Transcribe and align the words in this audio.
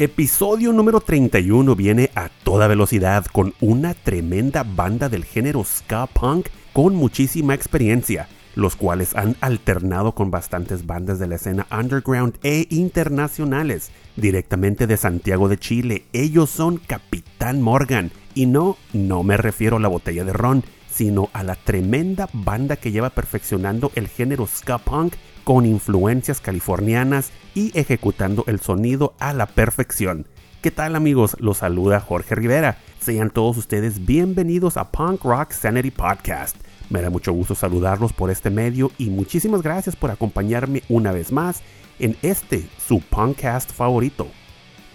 Episodio 0.00 0.72
número 0.72 1.00
31 1.00 1.74
viene 1.74 2.10
a 2.14 2.28
toda 2.44 2.68
velocidad 2.68 3.26
con 3.26 3.54
una 3.60 3.94
tremenda 3.94 4.62
banda 4.62 5.08
del 5.08 5.24
género 5.24 5.64
ska 5.64 6.06
punk 6.06 6.46
con 6.72 6.94
muchísima 6.94 7.52
experiencia, 7.52 8.28
los 8.54 8.76
cuales 8.76 9.16
han 9.16 9.34
alternado 9.40 10.12
con 10.12 10.30
bastantes 10.30 10.86
bandas 10.86 11.18
de 11.18 11.26
la 11.26 11.34
escena 11.34 11.66
underground 11.76 12.38
e 12.44 12.68
internacionales, 12.70 13.90
directamente 14.14 14.86
de 14.86 14.96
Santiago 14.96 15.48
de 15.48 15.58
Chile. 15.58 16.04
Ellos 16.12 16.48
son 16.48 16.76
Capitán 16.76 17.60
Morgan, 17.60 18.12
y 18.36 18.46
no, 18.46 18.76
no 18.92 19.24
me 19.24 19.36
refiero 19.36 19.78
a 19.78 19.80
la 19.80 19.88
botella 19.88 20.22
de 20.22 20.32
ron, 20.32 20.62
sino 20.88 21.28
a 21.32 21.42
la 21.42 21.56
tremenda 21.56 22.28
banda 22.32 22.76
que 22.76 22.92
lleva 22.92 23.10
perfeccionando 23.10 23.90
el 23.96 24.06
género 24.06 24.46
ska 24.46 24.78
punk 24.78 25.14
con 25.48 25.64
influencias 25.64 26.42
californianas 26.42 27.32
y 27.54 27.72
ejecutando 27.72 28.44
el 28.48 28.60
sonido 28.60 29.14
a 29.18 29.32
la 29.32 29.46
perfección. 29.46 30.26
¿Qué 30.60 30.70
tal 30.70 30.94
amigos? 30.94 31.38
Los 31.40 31.56
saluda 31.56 32.00
Jorge 32.00 32.34
Rivera. 32.34 32.76
Sean 33.00 33.30
todos 33.30 33.56
ustedes 33.56 34.04
bienvenidos 34.04 34.76
a 34.76 34.90
Punk 34.90 35.24
Rock 35.24 35.52
Sanity 35.52 35.90
Podcast. 35.90 36.54
Me 36.90 37.00
da 37.00 37.08
mucho 37.08 37.32
gusto 37.32 37.54
saludarlos 37.54 38.12
por 38.12 38.30
este 38.30 38.50
medio 38.50 38.92
y 38.98 39.08
muchísimas 39.08 39.62
gracias 39.62 39.96
por 39.96 40.10
acompañarme 40.10 40.82
una 40.90 41.12
vez 41.12 41.32
más 41.32 41.62
en 41.98 42.14
este 42.20 42.68
su 42.86 43.00
podcast 43.00 43.72
favorito. 43.72 44.28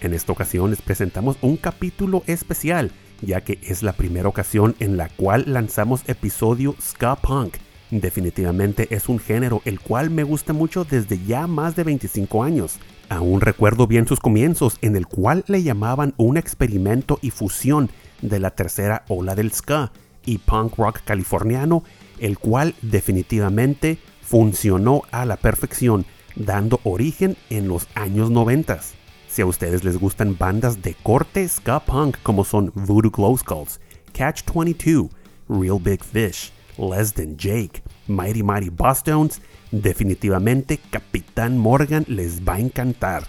En 0.02 0.14
esta 0.14 0.30
ocasión 0.30 0.70
les 0.70 0.82
presentamos 0.82 1.36
un 1.40 1.56
capítulo 1.56 2.22
especial, 2.28 2.92
ya 3.22 3.40
que 3.40 3.58
es 3.64 3.82
la 3.82 3.94
primera 3.94 4.28
ocasión 4.28 4.76
en 4.78 4.98
la 4.98 5.08
cual 5.08 5.46
lanzamos 5.48 6.02
episodio 6.06 6.76
Ska 6.80 7.16
Punk 7.16 7.56
Definitivamente 8.00 8.88
es 8.90 9.08
un 9.08 9.20
género 9.20 9.62
el 9.64 9.78
cual 9.78 10.10
me 10.10 10.24
gusta 10.24 10.52
mucho 10.52 10.84
desde 10.84 11.24
ya 11.24 11.46
más 11.46 11.76
de 11.76 11.84
25 11.84 12.42
años. 12.42 12.80
Aún 13.08 13.40
recuerdo 13.40 13.86
bien 13.86 14.08
sus 14.08 14.18
comienzos 14.18 14.78
en 14.80 14.96
el 14.96 15.06
cual 15.06 15.44
le 15.46 15.62
llamaban 15.62 16.12
un 16.16 16.36
experimento 16.36 17.20
y 17.22 17.30
fusión 17.30 17.90
de 18.20 18.40
la 18.40 18.50
tercera 18.50 19.04
ola 19.06 19.36
del 19.36 19.52
ska 19.52 19.92
y 20.26 20.38
punk 20.38 20.76
rock 20.76 21.02
californiano, 21.04 21.84
el 22.18 22.36
cual 22.36 22.74
definitivamente 22.82 23.98
funcionó 24.22 25.02
a 25.12 25.24
la 25.24 25.36
perfección, 25.36 26.04
dando 26.34 26.80
origen 26.82 27.36
en 27.48 27.68
los 27.68 27.86
años 27.94 28.28
90. 28.28 28.80
Si 29.28 29.40
a 29.40 29.46
ustedes 29.46 29.84
les 29.84 29.98
gustan 29.98 30.36
bandas 30.36 30.82
de 30.82 30.94
corte 31.00 31.46
ska 31.48 31.78
punk 31.78 32.16
como 32.24 32.42
son 32.42 32.72
Voodoo 32.74 33.12
Glow 33.12 33.38
Skulls, 33.38 33.78
Catch 34.12 34.42
22, 34.52 35.10
Real 35.48 35.78
Big 35.78 36.02
Fish, 36.02 36.53
Less 36.78 37.14
Than 37.14 37.36
Jake, 37.36 37.82
Mighty 38.06 38.42
Mighty 38.42 38.70
Bosstones, 38.70 39.40
definitivamente 39.70 40.78
Capitán 40.90 41.58
Morgan 41.58 42.04
les 42.08 42.42
va 42.42 42.54
a 42.54 42.60
encantar. 42.60 43.24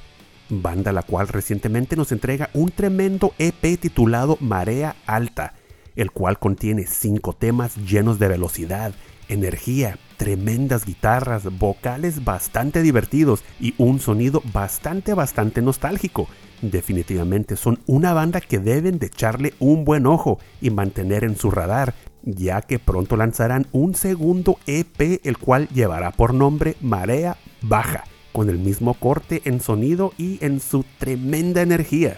Banda 0.49 0.91
la 0.91 1.02
cual 1.02 1.27
recientemente 1.27 1.95
nos 1.95 2.11
entrega 2.11 2.49
un 2.53 2.69
tremendo 2.69 3.33
EP 3.39 3.79
titulado 3.79 4.37
Marea 4.39 4.95
Alta, 5.05 5.53
el 5.95 6.11
cual 6.11 6.37
contiene 6.37 6.86
cinco 6.86 7.33
temas 7.33 7.75
llenos 7.77 8.20
de 8.20 8.27
velocidad, 8.27 8.93
energía, 9.27 9.97
tremendas 10.17 10.86
guitarras, 10.86 11.43
vocales 11.58 12.23
bastante 12.23 12.81
divertidos 12.81 13.43
y 13.59 13.73
un 13.77 13.99
sonido 13.99 14.41
bastante 14.53 15.14
bastante 15.14 15.61
nostálgico. 15.61 16.27
Definitivamente 16.61 17.55
son 17.55 17.80
una 17.86 18.14
banda 18.14 18.39
que 18.41 18.59
deben 18.59 18.99
de 18.99 19.08
echarle 19.08 19.53
un 19.59 19.83
buen 19.83 20.05
ojo 20.05 20.39
y 20.61 20.70
mantener 20.70 21.23
en 21.23 21.37
su 21.37 21.52
radar, 21.52 21.93
ya 22.25 22.61
que 22.61 22.80
pronto 22.80 23.15
lanzarán 23.15 23.67
un 23.71 23.95
segundo 23.95 24.58
EP 24.67 25.21
el 25.23 25.37
cual 25.37 25.67
llevará 25.69 26.11
por 26.11 26.33
nombre 26.33 26.75
Marea 26.81 27.37
Baja, 27.61 28.03
con 28.33 28.49
el 28.49 28.59
mismo 28.59 28.95
corte 28.95 29.41
en 29.45 29.61
sonido 29.61 30.13
y 30.17 30.43
en 30.43 30.59
su 30.59 30.83
tremenda 30.99 31.61
energía. 31.61 32.17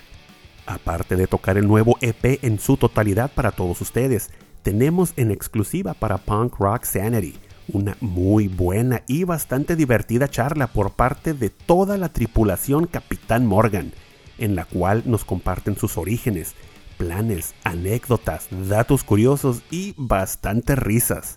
Aparte 0.66 1.16
de 1.16 1.28
tocar 1.28 1.58
el 1.58 1.68
nuevo 1.68 1.98
EP 2.02 2.44
en 2.44 2.60
su 2.60 2.78
totalidad 2.78 3.32
para 3.34 3.52
todos 3.52 3.80
ustedes, 3.82 4.32
tenemos 4.64 5.14
en 5.16 5.32
exclusiva 5.32 5.94
para 5.94 6.18
Punk 6.18 6.56
Rock 6.60 6.84
Sanity 6.84 7.36
una 7.72 7.98
muy 8.00 8.48
buena 8.48 9.04
y 9.08 9.24
bastante 9.24 9.76
divertida 9.76 10.30
charla 10.30 10.68
por 10.68 10.92
parte 10.92 11.34
de 11.34 11.50
toda 11.50 11.98
la 11.98 12.10
tripulación 12.10 12.88
Capitán 12.88 13.46
Morgan, 13.46 13.92
en 14.38 14.56
la 14.56 14.66
cual 14.66 15.04
nos 15.06 15.26
comparten 15.26 15.76
sus 15.76 15.98
orígenes, 15.98 16.56
planes, 16.98 17.54
anécdotas, 17.64 18.48
datos 18.68 19.04
curiosos 19.04 19.62
y 19.72 19.94
bastantes 19.98 20.78
risas. 20.78 21.36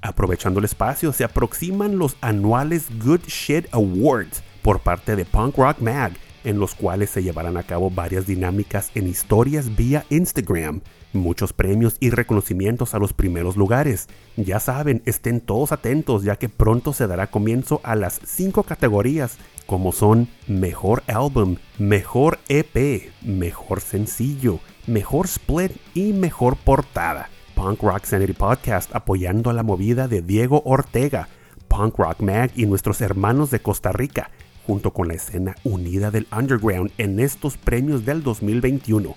Aprovechando 0.00 0.58
el 0.58 0.64
espacio, 0.64 1.12
se 1.12 1.24
aproximan 1.24 1.98
los 1.98 2.16
anuales 2.20 2.86
Good 3.02 3.22
Shit 3.26 3.66
Awards 3.72 4.42
por 4.62 4.80
parte 4.80 5.16
de 5.16 5.24
Punk 5.24 5.56
Rock 5.56 5.80
Mag, 5.80 6.12
en 6.44 6.58
los 6.58 6.74
cuales 6.74 7.10
se 7.10 7.22
llevarán 7.22 7.56
a 7.56 7.64
cabo 7.64 7.90
varias 7.90 8.26
dinámicas 8.26 8.90
en 8.94 9.08
historias 9.08 9.74
vía 9.74 10.04
Instagram, 10.10 10.82
muchos 11.12 11.52
premios 11.52 11.96
y 12.00 12.10
reconocimientos 12.10 12.94
a 12.94 12.98
los 12.98 13.12
primeros 13.12 13.56
lugares. 13.56 14.08
Ya 14.36 14.60
saben, 14.60 15.02
estén 15.04 15.40
todos 15.40 15.72
atentos 15.72 16.22
ya 16.22 16.36
que 16.36 16.48
pronto 16.48 16.92
se 16.92 17.06
dará 17.06 17.28
comienzo 17.28 17.80
a 17.82 17.96
las 17.96 18.20
5 18.24 18.62
categorías 18.62 19.38
como 19.66 19.92
son 19.92 20.28
Mejor 20.46 21.02
Álbum, 21.08 21.56
Mejor 21.78 22.38
EP, 22.48 23.10
Mejor 23.22 23.80
Sencillo, 23.80 24.60
Mejor 24.88 25.26
Split 25.26 25.72
y 25.94 26.14
Mejor 26.14 26.56
Portada. 26.56 27.28
Punk 27.54 27.82
Rock 27.82 28.06
Sanity 28.06 28.32
Podcast 28.32 28.92
apoyando 28.94 29.50
a 29.50 29.52
la 29.52 29.62
movida 29.62 30.08
de 30.08 30.22
Diego 30.22 30.62
Ortega, 30.64 31.28
Punk 31.68 31.98
Rock 31.98 32.20
Mag 32.20 32.50
y 32.56 32.64
nuestros 32.66 33.02
hermanos 33.02 33.50
de 33.50 33.60
Costa 33.60 33.92
Rica, 33.92 34.30
junto 34.66 34.92
con 34.92 35.06
la 35.08 35.14
escena 35.14 35.54
unida 35.64 36.10
del 36.10 36.26
underground 36.34 36.90
en 36.96 37.20
estos 37.20 37.58
premios 37.58 38.06
del 38.06 38.22
2021. 38.22 39.14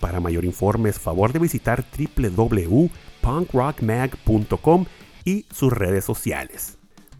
Para 0.00 0.20
mayor 0.20 0.46
informes, 0.46 0.98
favor 0.98 1.32
de 1.32 1.38
visitar 1.40 1.84
www.punkrockmag.com 2.16 4.86
y 5.24 5.46
sus 5.50 5.72
redes 5.72 6.04
sociales. 6.04 6.76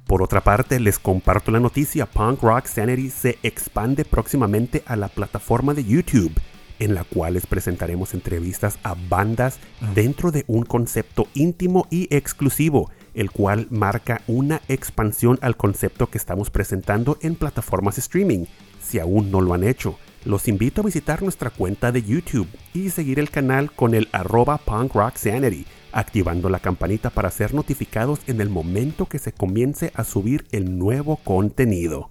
Por 0.06 0.22
otra 0.22 0.40
parte, 0.40 0.78
les 0.80 0.98
comparto 0.98 1.50
la 1.50 1.60
noticia, 1.60 2.06
Punk 2.06 2.42
Rock 2.42 2.66
Sanity 2.66 3.10
se 3.10 3.38
expande 3.42 4.04
próximamente 4.04 4.82
a 4.86 4.96
la 4.96 5.08
plataforma 5.08 5.74
de 5.74 5.84
YouTube, 5.84 6.32
en 6.80 6.94
la 6.94 7.04
cual 7.04 7.34
les 7.34 7.46
presentaremos 7.46 8.12
entrevistas 8.12 8.80
a 8.82 8.96
bandas 9.08 9.60
dentro 9.94 10.32
de 10.32 10.44
un 10.48 10.64
concepto 10.64 11.28
íntimo 11.34 11.86
y 11.90 12.12
exclusivo, 12.12 12.90
el 13.14 13.30
cual 13.30 13.68
marca 13.70 14.22
una 14.26 14.60
expansión 14.68 15.38
al 15.42 15.56
concepto 15.56 16.08
que 16.08 16.18
estamos 16.18 16.50
presentando 16.50 17.16
en 17.22 17.36
plataformas 17.36 17.98
streaming. 17.98 18.46
Si 18.82 18.98
aún 18.98 19.30
no 19.30 19.40
lo 19.40 19.54
han 19.54 19.62
hecho, 19.62 19.96
los 20.24 20.48
invito 20.48 20.80
a 20.80 20.84
visitar 20.84 21.22
nuestra 21.22 21.50
cuenta 21.50 21.92
de 21.92 22.02
YouTube 22.02 22.48
y 22.74 22.90
seguir 22.90 23.20
el 23.20 23.30
canal 23.30 23.70
con 23.70 23.94
el 23.94 24.08
arroba 24.10 24.58
Punk 24.58 24.94
Rock 24.94 25.16
Sanity 25.16 25.64
activando 25.92 26.48
la 26.48 26.60
campanita 26.60 27.10
para 27.10 27.30
ser 27.30 27.54
notificados 27.54 28.20
en 28.26 28.40
el 28.40 28.48
momento 28.48 29.06
que 29.06 29.18
se 29.18 29.32
comience 29.32 29.92
a 29.94 30.04
subir 30.04 30.46
el 30.52 30.78
nuevo 30.78 31.16
contenido. 31.16 32.10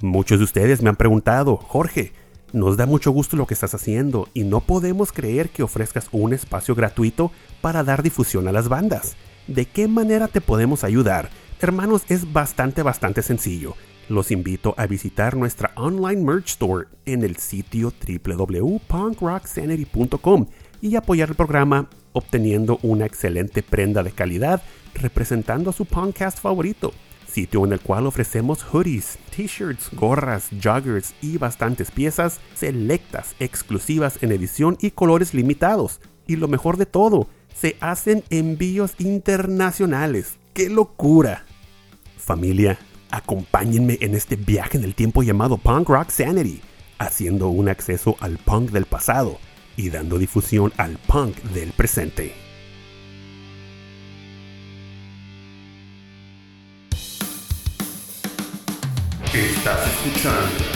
Muchos 0.00 0.38
de 0.38 0.44
ustedes 0.44 0.82
me 0.82 0.88
han 0.88 0.96
preguntado, 0.96 1.56
Jorge, 1.56 2.12
nos 2.52 2.76
da 2.76 2.86
mucho 2.86 3.10
gusto 3.10 3.36
lo 3.36 3.46
que 3.46 3.54
estás 3.54 3.74
haciendo 3.74 4.28
y 4.34 4.44
no 4.44 4.60
podemos 4.60 5.12
creer 5.12 5.50
que 5.50 5.62
ofrezcas 5.62 6.08
un 6.12 6.34
espacio 6.34 6.74
gratuito 6.74 7.32
para 7.60 7.82
dar 7.82 8.02
difusión 8.02 8.48
a 8.48 8.52
las 8.52 8.68
bandas. 8.68 9.16
¿De 9.46 9.66
qué 9.66 9.88
manera 9.88 10.28
te 10.28 10.40
podemos 10.40 10.84
ayudar? 10.84 11.28
Hermanos, 11.60 12.02
es 12.08 12.32
bastante, 12.32 12.82
bastante 12.82 13.22
sencillo. 13.22 13.74
Los 14.08 14.30
invito 14.30 14.74
a 14.76 14.86
visitar 14.86 15.36
nuestra 15.36 15.72
online 15.76 16.22
merch 16.22 16.50
store 16.50 16.88
en 17.06 17.22
el 17.22 17.36
sitio 17.36 17.92
www.punkrocksanity.com 18.26 20.46
y 20.80 20.96
apoyar 20.96 21.28
el 21.30 21.36
programa 21.36 21.88
obteniendo 22.12 22.78
una 22.82 23.06
excelente 23.06 23.62
prenda 23.62 24.02
de 24.02 24.12
calidad 24.12 24.60
representando 24.94 25.70
a 25.70 25.72
su 25.72 25.86
podcast 25.86 26.38
favorito, 26.38 26.92
sitio 27.32 27.64
en 27.64 27.72
el 27.72 27.80
cual 27.80 28.06
ofrecemos 28.06 28.62
hoodies, 28.62 29.18
t-shirts, 29.34 29.90
gorras, 29.92 30.48
joggers 30.62 31.14
y 31.20 31.38
bastantes 31.38 31.90
piezas 31.90 32.40
selectas, 32.54 33.34
exclusivas 33.40 34.22
en 34.22 34.32
edición 34.32 34.76
y 34.80 34.90
colores 34.90 35.34
limitados. 35.34 36.00
Y 36.26 36.36
lo 36.36 36.48
mejor 36.48 36.76
de 36.76 36.86
todo, 36.86 37.28
se 37.54 37.76
hacen 37.80 38.22
envíos 38.30 38.94
internacionales. 38.98 40.38
¡Qué 40.54 40.68
locura! 40.68 41.44
Familia, 42.18 42.78
acompáñenme 43.10 43.98
en 44.00 44.14
este 44.14 44.36
viaje 44.36 44.78
en 44.78 44.84
el 44.84 44.94
tiempo 44.94 45.22
llamado 45.22 45.58
Punk 45.58 45.88
Rock 45.88 46.10
Sanity, 46.10 46.60
haciendo 46.98 47.48
un 47.48 47.68
acceso 47.68 48.16
al 48.20 48.38
punk 48.38 48.70
del 48.70 48.86
pasado 48.86 49.38
y 49.76 49.90
dando 49.90 50.18
difusión 50.18 50.72
al 50.76 50.98
punk 50.98 51.36
del 51.54 51.72
presente. 51.72 52.32
Podcast. 60.02 60.72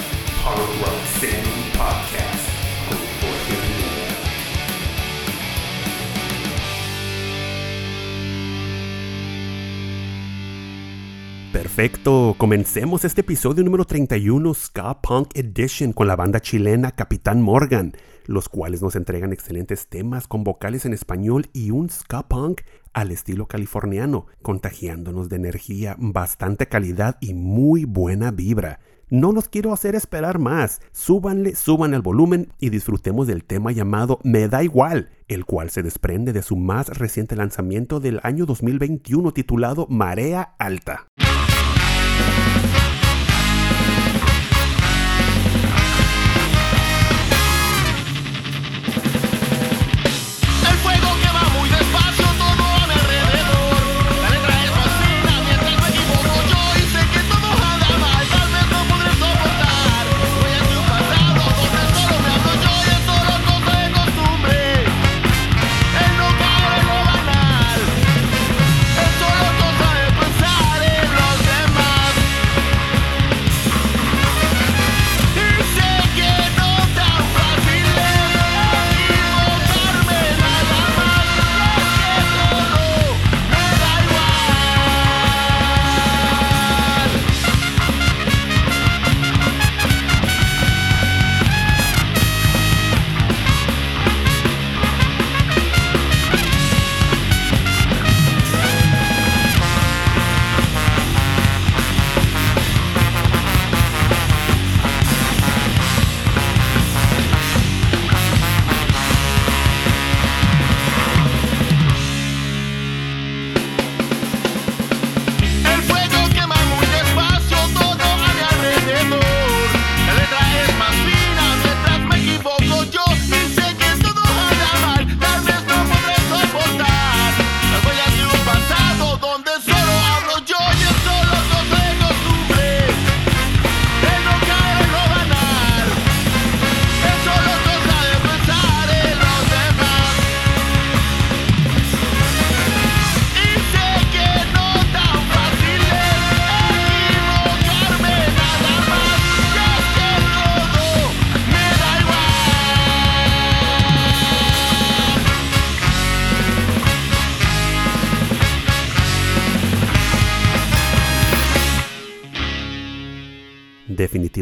Perfecto, 11.52 12.36
comencemos 12.38 13.04
este 13.04 13.22
episodio 13.22 13.64
número 13.64 13.84
31 13.84 14.54
Ska 14.54 15.00
Punk 15.02 15.30
Edition 15.34 15.92
con 15.92 16.06
la 16.06 16.14
banda 16.14 16.38
chilena 16.38 16.92
Capitán 16.92 17.42
Morgan, 17.42 17.94
los 18.26 18.48
cuales 18.48 18.80
nos 18.80 18.94
entregan 18.94 19.32
excelentes 19.32 19.88
temas 19.88 20.28
con 20.28 20.44
vocales 20.44 20.86
en 20.86 20.92
español 20.92 21.48
y 21.52 21.72
un 21.72 21.90
ska 21.90 22.28
punk 22.28 22.60
al 22.92 23.10
estilo 23.10 23.46
californiano, 23.46 24.26
contagiándonos 24.42 25.28
de 25.28 25.36
energía, 25.36 25.96
bastante 25.98 26.68
calidad 26.68 27.16
y 27.20 27.34
muy 27.34 27.86
buena 27.86 28.30
vibra. 28.30 28.78
No 29.08 29.30
los 29.30 29.48
quiero 29.48 29.72
hacer 29.72 29.94
esperar 29.94 30.40
más. 30.40 30.80
Súbanle, 30.90 31.54
suban 31.54 31.94
el 31.94 32.02
volumen 32.02 32.52
y 32.58 32.70
disfrutemos 32.70 33.28
del 33.28 33.44
tema 33.44 33.70
llamado 33.70 34.18
Me 34.24 34.48
da 34.48 34.64
igual, 34.64 35.10
el 35.28 35.44
cual 35.44 35.70
se 35.70 35.84
desprende 35.84 36.32
de 36.32 36.42
su 36.42 36.56
más 36.56 36.88
reciente 36.88 37.36
lanzamiento 37.36 38.00
del 38.00 38.18
año 38.24 38.46
2021 38.46 39.32
titulado 39.32 39.86
Marea 39.88 40.54
Alta. 40.58 41.06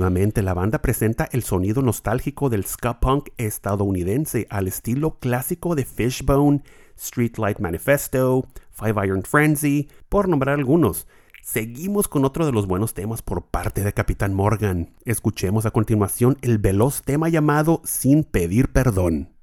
La 0.05 0.53
banda 0.53 0.83
presenta 0.83 1.31
el 1.33 1.43
sonido 1.43 1.81
nostálgico 1.81 2.51
del 2.51 2.67
ska 2.67 3.01
punk 3.01 3.31
estadounidense 3.39 4.47
al 4.51 4.69
estilo 4.69 5.19
clásico 5.19 5.75
de 5.75 5.87
Fishbone, 5.87 6.63
Streetlight 6.99 7.59
Manifesto, 7.59 8.47
Five 8.71 9.07
Iron 9.07 9.23
Frenzy, 9.23 9.89
por 10.11 10.29
nombrar 10.29 10.59
algunos. 10.59 11.07
Seguimos 11.43 12.07
con 12.07 12.27
otro 12.27 12.45
de 12.45 12.53
los 12.53 12.67
buenos 12.67 12.93
temas 12.93 13.23
por 13.23 13.47
parte 13.47 13.83
de 13.83 13.95
Capitán 13.95 14.35
Morgan. 14.35 14.91
Escuchemos 15.07 15.65
a 15.65 15.71
continuación 15.71 16.37
el 16.43 16.59
veloz 16.59 17.01
tema 17.01 17.31
llamado 17.31 17.81
Sin 17.85 18.25
pedir 18.25 18.73
perdón. 18.73 19.34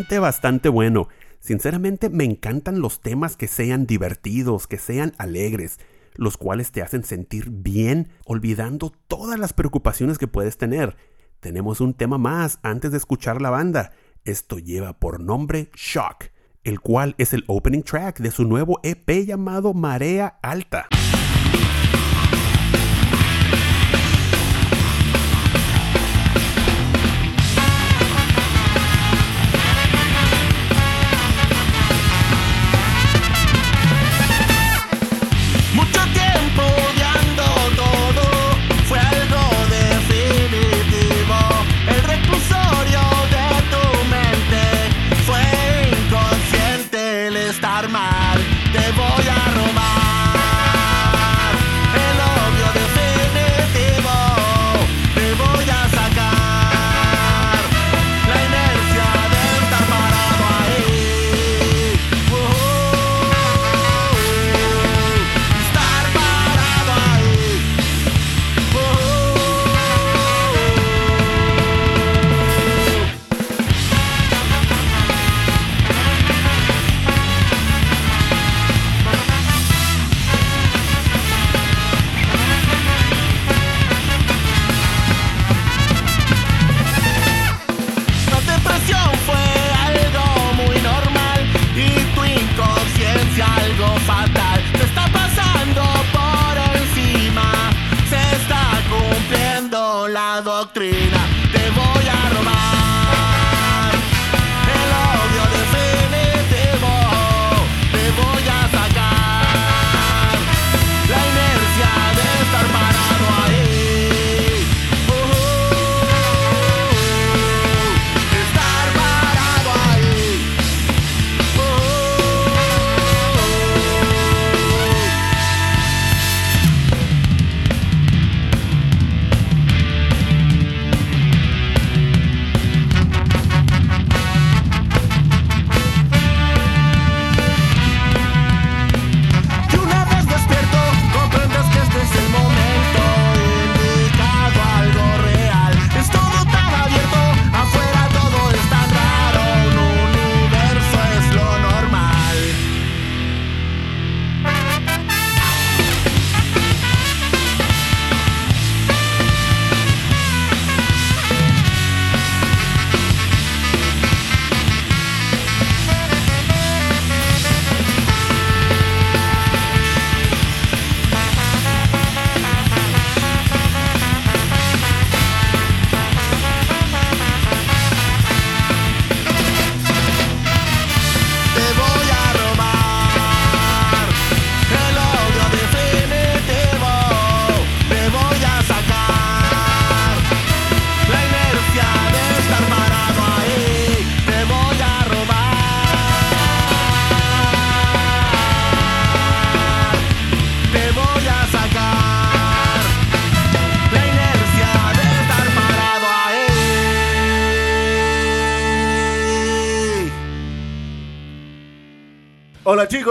Bastante, 0.00 0.18
bastante 0.18 0.68
bueno. 0.70 1.08
Sinceramente 1.40 2.08
me 2.08 2.24
encantan 2.24 2.80
los 2.80 3.02
temas 3.02 3.36
que 3.36 3.46
sean 3.46 3.84
divertidos, 3.84 4.66
que 4.66 4.78
sean 4.78 5.12
alegres, 5.18 5.78
los 6.14 6.38
cuales 6.38 6.72
te 6.72 6.80
hacen 6.80 7.04
sentir 7.04 7.50
bien, 7.50 8.08
olvidando 8.24 8.94
todas 9.08 9.38
las 9.38 9.52
preocupaciones 9.52 10.16
que 10.16 10.26
puedes 10.26 10.56
tener. 10.56 10.96
Tenemos 11.40 11.82
un 11.82 11.92
tema 11.92 12.16
más 12.16 12.60
antes 12.62 12.92
de 12.92 12.96
escuchar 12.96 13.42
la 13.42 13.50
banda. 13.50 13.92
Esto 14.24 14.58
lleva 14.58 14.94
por 14.94 15.20
nombre 15.20 15.70
Shock, 15.74 16.30
el 16.64 16.80
cual 16.80 17.14
es 17.18 17.34
el 17.34 17.44
opening 17.46 17.82
track 17.82 18.20
de 18.20 18.30
su 18.30 18.46
nuevo 18.46 18.80
EP 18.82 19.26
llamado 19.26 19.74
Marea 19.74 20.38
Alta. 20.40 20.88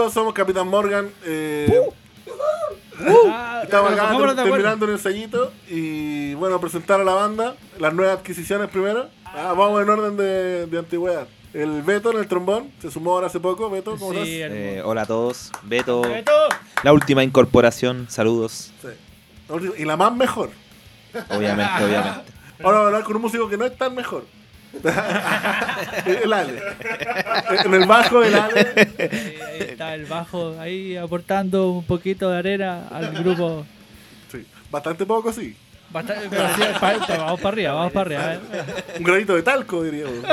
Chicos, 0.00 0.12
somos 0.14 0.32
Capitán 0.32 0.66
Morgan. 0.68 1.10
eh, 1.24 1.80
Ah, 3.30 3.60
estamos 3.64 3.92
acá 3.92 4.02
pongámonos 4.02 4.36
de 4.36 4.42
acuerdo. 4.42 4.56
terminando 4.56 4.86
un 4.86 4.92
ensayito 4.92 5.52
y 5.68 6.34
bueno, 6.34 6.60
presentar 6.60 7.00
a 7.00 7.04
la 7.04 7.12
banda, 7.14 7.54
las 7.78 7.92
nuevas 7.94 8.18
adquisiciones 8.18 8.68
primero. 8.68 9.08
Ah, 9.24 9.54
vamos 9.56 9.82
en 9.82 9.88
orden 9.88 10.16
de, 10.16 10.66
de 10.66 10.78
antigüedad. 10.78 11.26
El 11.54 11.82
Beto 11.82 12.12
en 12.12 12.18
el 12.18 12.28
trombón, 12.28 12.70
se 12.80 12.90
sumó 12.90 13.12
ahora 13.12 13.26
hace 13.28 13.40
poco. 13.40 13.68
Beto, 13.70 13.96
¿cómo 13.98 14.12
Sí, 14.12 14.40
estás? 14.40 14.50
el- 14.52 14.56
Eh, 14.56 14.82
hola 14.84 15.02
a 15.02 15.06
todos, 15.06 15.50
Beto, 15.62 16.02
Beto. 16.02 16.32
la 16.82 16.92
última 16.92 17.24
incorporación, 17.24 18.06
saludos, 18.10 18.72
Sí. 18.82 18.88
Y 19.78 19.84
la 19.84 19.96
más 19.96 20.14
mejor. 20.14 20.50
obviamente, 21.30 21.84
obviamente. 21.84 22.32
Ahora 22.62 22.78
vamos 22.78 22.82
a 22.82 22.86
hablar 22.86 23.02
con 23.04 23.16
un 23.16 23.22
músico 23.22 23.48
que 23.48 23.56
no 23.56 23.64
es 23.64 23.76
tan 23.76 23.94
mejor. 23.94 24.24
el 26.06 26.32
Ale. 26.32 26.62
En 27.64 27.74
el 27.74 27.86
bajo, 27.86 28.22
el 28.22 28.34
Ale. 28.34 28.72
Ahí, 28.76 29.38
ahí 29.40 29.60
está 29.60 29.94
el 29.94 30.06
bajo 30.06 30.56
ahí 30.60 30.96
aportando 30.96 31.70
un 31.70 31.84
poquito 31.84 32.30
de 32.30 32.38
arena 32.38 32.86
al 32.90 33.10
grupo. 33.12 33.66
Sí, 34.30 34.46
bastante 34.70 35.04
poco, 35.06 35.32
sí. 35.32 35.56
Bastante, 35.90 36.28
pero 36.30 36.48
sí, 36.54 36.62
vamos 37.08 37.40
para 37.40 37.48
arriba, 37.52 37.72
vamos 37.72 37.92
para 37.92 38.20
arriba. 38.20 38.34
eh. 38.34 38.40
Un 38.98 39.04
granito 39.04 39.34
de 39.34 39.42
talco, 39.42 39.82
diríamos. 39.82 40.14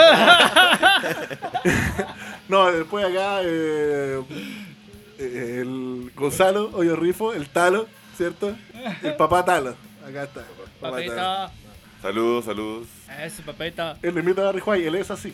no, 2.47 2.71
después 2.71 3.05
acá 3.05 3.39
eh, 3.43 4.21
eh, 5.17 5.57
el 5.61 6.11
Gonzalo 6.15 6.69
Hoyo 6.73 6.95
Rifo, 6.95 7.33
el 7.33 7.49
Talo, 7.49 7.87
¿cierto? 8.15 8.55
El 9.01 9.15
papá 9.15 9.43
Talo. 9.43 9.75
Acá 10.07 10.23
está. 10.25 10.43
papá 10.79 10.97
Talo. 10.97 11.51
Saludos, 12.07 12.45
saludos. 12.45 12.87
ese 13.21 13.41
papita. 13.43 13.97
El 14.01 14.15
limita 14.15 14.41
de 14.45 14.53
Rijuay, 14.53 14.85
él 14.85 14.95
es 14.95 15.11
así. 15.11 15.33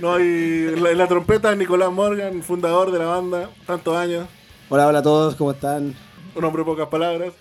No, 0.00 0.18
y 0.18 0.74
la, 0.74 0.90
en 0.90 0.98
la 0.98 1.06
trompeta 1.06 1.54
Nicolás 1.54 1.92
Morgan, 1.92 2.42
fundador 2.42 2.90
de 2.90 2.98
la 2.98 3.04
banda, 3.04 3.48
tantos 3.64 3.96
años, 3.96 4.26
Hola, 4.68 4.88
hola 4.88 4.98
a 4.98 5.02
todos, 5.04 5.36
¿cómo 5.36 5.52
están? 5.52 5.94
un 6.34 6.44
hombre 6.44 6.62
de 6.62 6.66
pocas 6.66 6.88
palabras. 6.88 7.32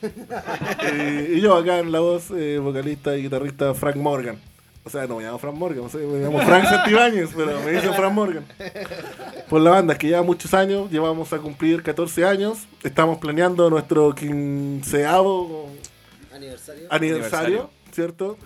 y, 0.94 1.38
y 1.38 1.42
yo 1.42 1.56
acá 1.56 1.80
en 1.80 1.92
la 1.92 2.00
voz, 2.00 2.30
eh, 2.30 2.60
vocalista 2.60 3.18
y 3.18 3.24
guitarrista 3.24 3.74
Frank 3.74 3.96
Morgan. 3.96 4.40
O 4.84 4.90
sea, 4.92 5.08
no 5.08 5.16
me 5.16 5.24
llamo 5.24 5.40
Frank 5.40 5.56
Morgan, 5.56 5.86
o 5.86 5.90
sea, 5.90 6.02
me 6.02 6.20
llamo 6.20 6.40
Frank 6.42 6.66
Santibáñez, 6.66 7.32
pero 7.36 7.60
me 7.62 7.72
dicen 7.72 7.96
Frank 7.96 8.14
Morgan. 8.14 8.46
Por 9.50 9.62
la 9.62 9.72
banda, 9.72 9.98
que 9.98 10.10
lleva 10.10 10.22
muchos 10.22 10.54
años, 10.54 10.92
llevamos 10.92 11.34
a 11.34 11.40
cumplir 11.40 11.82
14 11.82 12.24
años, 12.24 12.60
estamos 12.84 13.18
planeando 13.18 13.68
nuestro 13.72 14.14
quinceavo 14.14 15.72
Aniversario. 16.32 16.88
aniversario, 16.92 17.70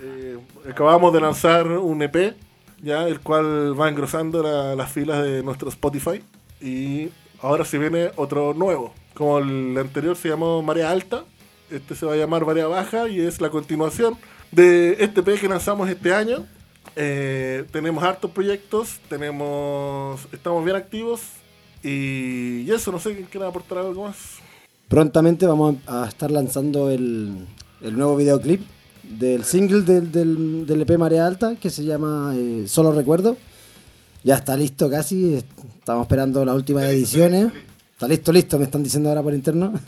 Eh, 0.01 0.37
acabamos 0.69 1.13
de 1.13 1.21
lanzar 1.21 1.67
un 1.67 2.01
EP 2.01 2.33
ya 2.81 3.07
el 3.07 3.19
cual 3.21 3.79
va 3.79 3.87
engrosando 3.87 4.43
la- 4.43 4.75
las 4.75 4.91
filas 4.91 5.23
de 5.23 5.41
nuestro 5.43 5.69
Spotify. 5.69 6.21
Y 6.61 7.09
ahora 7.41 7.63
se 7.65 7.77
viene 7.77 8.11
otro 8.15 8.53
nuevo. 8.53 8.93
Como 9.13 9.39
el 9.39 9.77
anterior 9.77 10.15
se 10.17 10.29
llamó 10.29 10.61
Marea 10.61 10.91
Alta, 10.91 11.23
este 11.71 11.95
se 11.95 12.05
va 12.05 12.13
a 12.13 12.17
llamar 12.17 12.45
Marea 12.45 12.67
Baja 12.67 13.07
y 13.07 13.19
es 13.21 13.39
la 13.39 13.49
continuación 13.49 14.17
de 14.51 14.97
este 14.99 15.21
EP 15.21 15.39
que 15.39 15.47
lanzamos 15.47 15.89
este 15.89 16.13
año. 16.13 16.45
Eh, 16.95 17.63
tenemos 17.71 18.03
hartos 18.03 18.29
proyectos, 18.31 18.99
tenemos 19.09 20.19
estamos 20.31 20.63
bien 20.65 20.75
activos 20.75 21.21
y, 21.81 22.69
eso, 22.71 22.91
no 22.91 22.99
sé 22.99 23.13
quién 23.15 23.27
quiere 23.27 23.47
aportar 23.47 23.77
algo 23.79 24.03
más. 24.03 24.39
Prontamente 24.87 25.45
vamos 25.45 25.75
a 25.87 26.05
estar 26.07 26.29
lanzando 26.31 26.91
el, 26.91 27.45
el 27.81 27.97
nuevo 27.97 28.15
videoclip 28.15 28.61
del 29.03 29.43
single 29.43 29.81
del, 29.81 30.11
del, 30.11 30.65
del 30.65 30.81
EP 30.81 30.97
Marea 30.97 31.27
Alta 31.27 31.55
que 31.55 31.69
se 31.69 31.83
llama 31.83 32.33
eh, 32.35 32.63
Solo 32.67 32.91
Recuerdo. 32.91 33.37
Ya 34.23 34.35
está 34.35 34.55
listo 34.55 34.89
casi, 34.89 35.35
estamos 35.79 36.03
esperando 36.03 36.45
las 36.45 36.55
últimas 36.55 36.85
ediciones. 36.85 37.51
Está 37.91 38.07
listo, 38.07 38.31
listo, 38.31 38.57
me 38.57 38.65
están 38.65 38.81
diciendo 38.83 39.09
ahora 39.09 39.21
por 39.21 39.33
interno. 39.33 39.73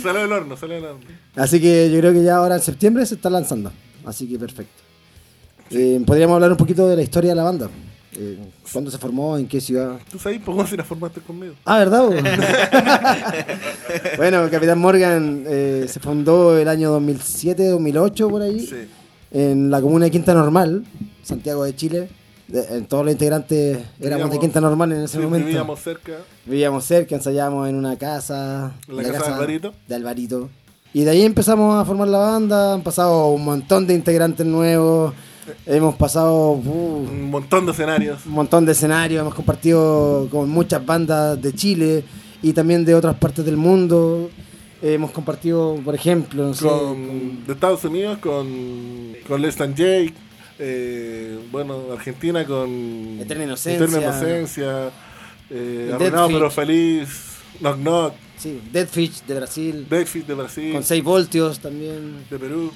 Sale 0.00 0.20
del 0.20 0.32
horno, 0.32 0.56
sale 0.56 0.74
del 0.76 0.84
horno. 0.84 1.00
Así 1.36 1.60
que 1.60 1.90
yo 1.90 1.98
creo 1.98 2.12
que 2.12 2.22
ya 2.22 2.36
ahora 2.36 2.56
en 2.56 2.62
septiembre 2.62 3.04
se 3.06 3.14
está 3.16 3.30
lanzando. 3.30 3.72
Así 4.04 4.28
que 4.28 4.38
perfecto. 4.38 4.82
Eh, 5.70 6.00
Podríamos 6.06 6.34
hablar 6.34 6.50
un 6.50 6.56
poquito 6.56 6.86
de 6.88 6.96
la 6.96 7.02
historia 7.02 7.30
de 7.30 7.36
la 7.36 7.42
banda. 7.44 7.68
Eh, 8.16 8.38
¿Cuándo 8.72 8.90
se 8.90 8.98
formó? 8.98 9.36
¿En 9.36 9.46
qué 9.48 9.60
ciudad? 9.60 9.98
¿Tú 10.10 10.18
sabes 10.18 10.38
por 10.40 10.54
cómo 10.54 10.66
se 10.66 10.76
la 10.76 10.84
formaste 10.84 11.20
conmigo? 11.20 11.54
Ah, 11.64 11.78
¿verdad? 11.78 12.08
bueno, 14.16 14.48
Capitán 14.50 14.78
Morgan 14.78 15.44
eh, 15.46 15.86
se 15.88 16.00
fundó 16.00 16.56
el 16.58 16.68
año 16.68 16.98
2007-2008 17.00 18.30
por 18.30 18.42
ahí. 18.42 18.60
Sí. 18.66 18.76
En 19.32 19.70
la 19.70 19.80
comuna 19.80 20.04
de 20.06 20.10
Quinta 20.10 20.34
Normal, 20.34 20.84
Santiago 21.22 21.64
de 21.64 21.74
Chile. 21.74 22.08
De- 22.46 22.76
en 22.76 22.86
todos 22.86 23.04
los 23.04 23.12
integrantes 23.12 23.78
éramos 24.00 24.30
de 24.30 24.38
Quinta 24.38 24.60
Normal 24.60 24.92
en 24.92 25.02
ese 25.04 25.16
Sí, 25.18 25.24
momento. 25.24 25.46
Vivíamos 25.46 25.80
cerca. 25.80 26.12
Vivíamos 26.46 26.84
cerca, 26.84 27.14
ensayábamos 27.16 27.68
en 27.68 27.74
una 27.76 27.96
casa. 27.96 28.72
¿En 28.88 28.96
la 28.96 29.02
casa 29.02 29.28
de 29.28 29.34
Alvarito? 29.34 29.74
De 29.88 29.94
Alvarito. 29.94 30.50
Y 30.92 31.02
de 31.02 31.10
ahí 31.10 31.22
empezamos 31.22 31.80
a 31.80 31.84
formar 31.84 32.06
la 32.06 32.18
banda, 32.18 32.74
han 32.74 32.82
pasado 32.82 33.28
un 33.30 33.44
montón 33.44 33.86
de 33.88 33.94
integrantes 33.94 34.46
nuevos, 34.46 35.12
hemos 35.66 35.94
pasado 35.96 36.52
uh, 36.52 37.06
Un 37.10 37.30
montón 37.30 37.66
de 37.66 37.72
escenarios. 37.72 38.24
un 38.26 38.32
montón 38.32 38.64
de 38.66 38.72
escenarios, 38.72 39.20
hemos 39.22 39.34
compartido 39.34 40.28
con 40.30 40.48
muchas 40.50 40.84
bandas 40.84 41.40
de 41.40 41.52
Chile 41.54 42.04
y 42.42 42.52
también 42.52 42.84
de 42.84 42.94
otras 42.94 43.14
partes 43.16 43.44
del 43.44 43.56
mundo. 43.56 44.30
Hemos 44.82 45.12
compartido, 45.12 45.80
por 45.84 45.94
ejemplo, 45.94 46.44
no 46.48 46.54
sé, 46.54 46.66
Con, 46.68 47.46
de 47.46 47.52
Estados 47.54 47.84
Unidos 47.84 48.18
con, 48.18 48.46
con 49.26 49.40
Less 49.40 49.56
Than 49.56 49.74
Jake. 49.74 50.12
eh, 50.58 51.38
bueno, 51.50 51.80
Argentina 51.92 52.44
con 52.44 53.18
Eterna 53.20 53.44
Inocencia. 53.44 53.84
Eterna 53.86 54.02
Inocencia, 54.08 54.90
eh, 55.50 55.90
Arruinado 55.94 56.28
pero 56.28 56.50
Feliz, 56.50 57.08
Knock 57.60 57.76
Knock, 57.78 58.14
sí, 58.36 58.60
Deadfish 58.72 59.22
de 59.26 59.34
Brasil, 59.36 59.86
Brexit 59.88 60.26
de 60.26 60.34
Brasil, 60.34 60.72
con 60.72 60.82
6 60.84 61.02
voltios 61.02 61.60
también. 61.60 62.24
de 62.30 62.38
Perú. 62.38 62.70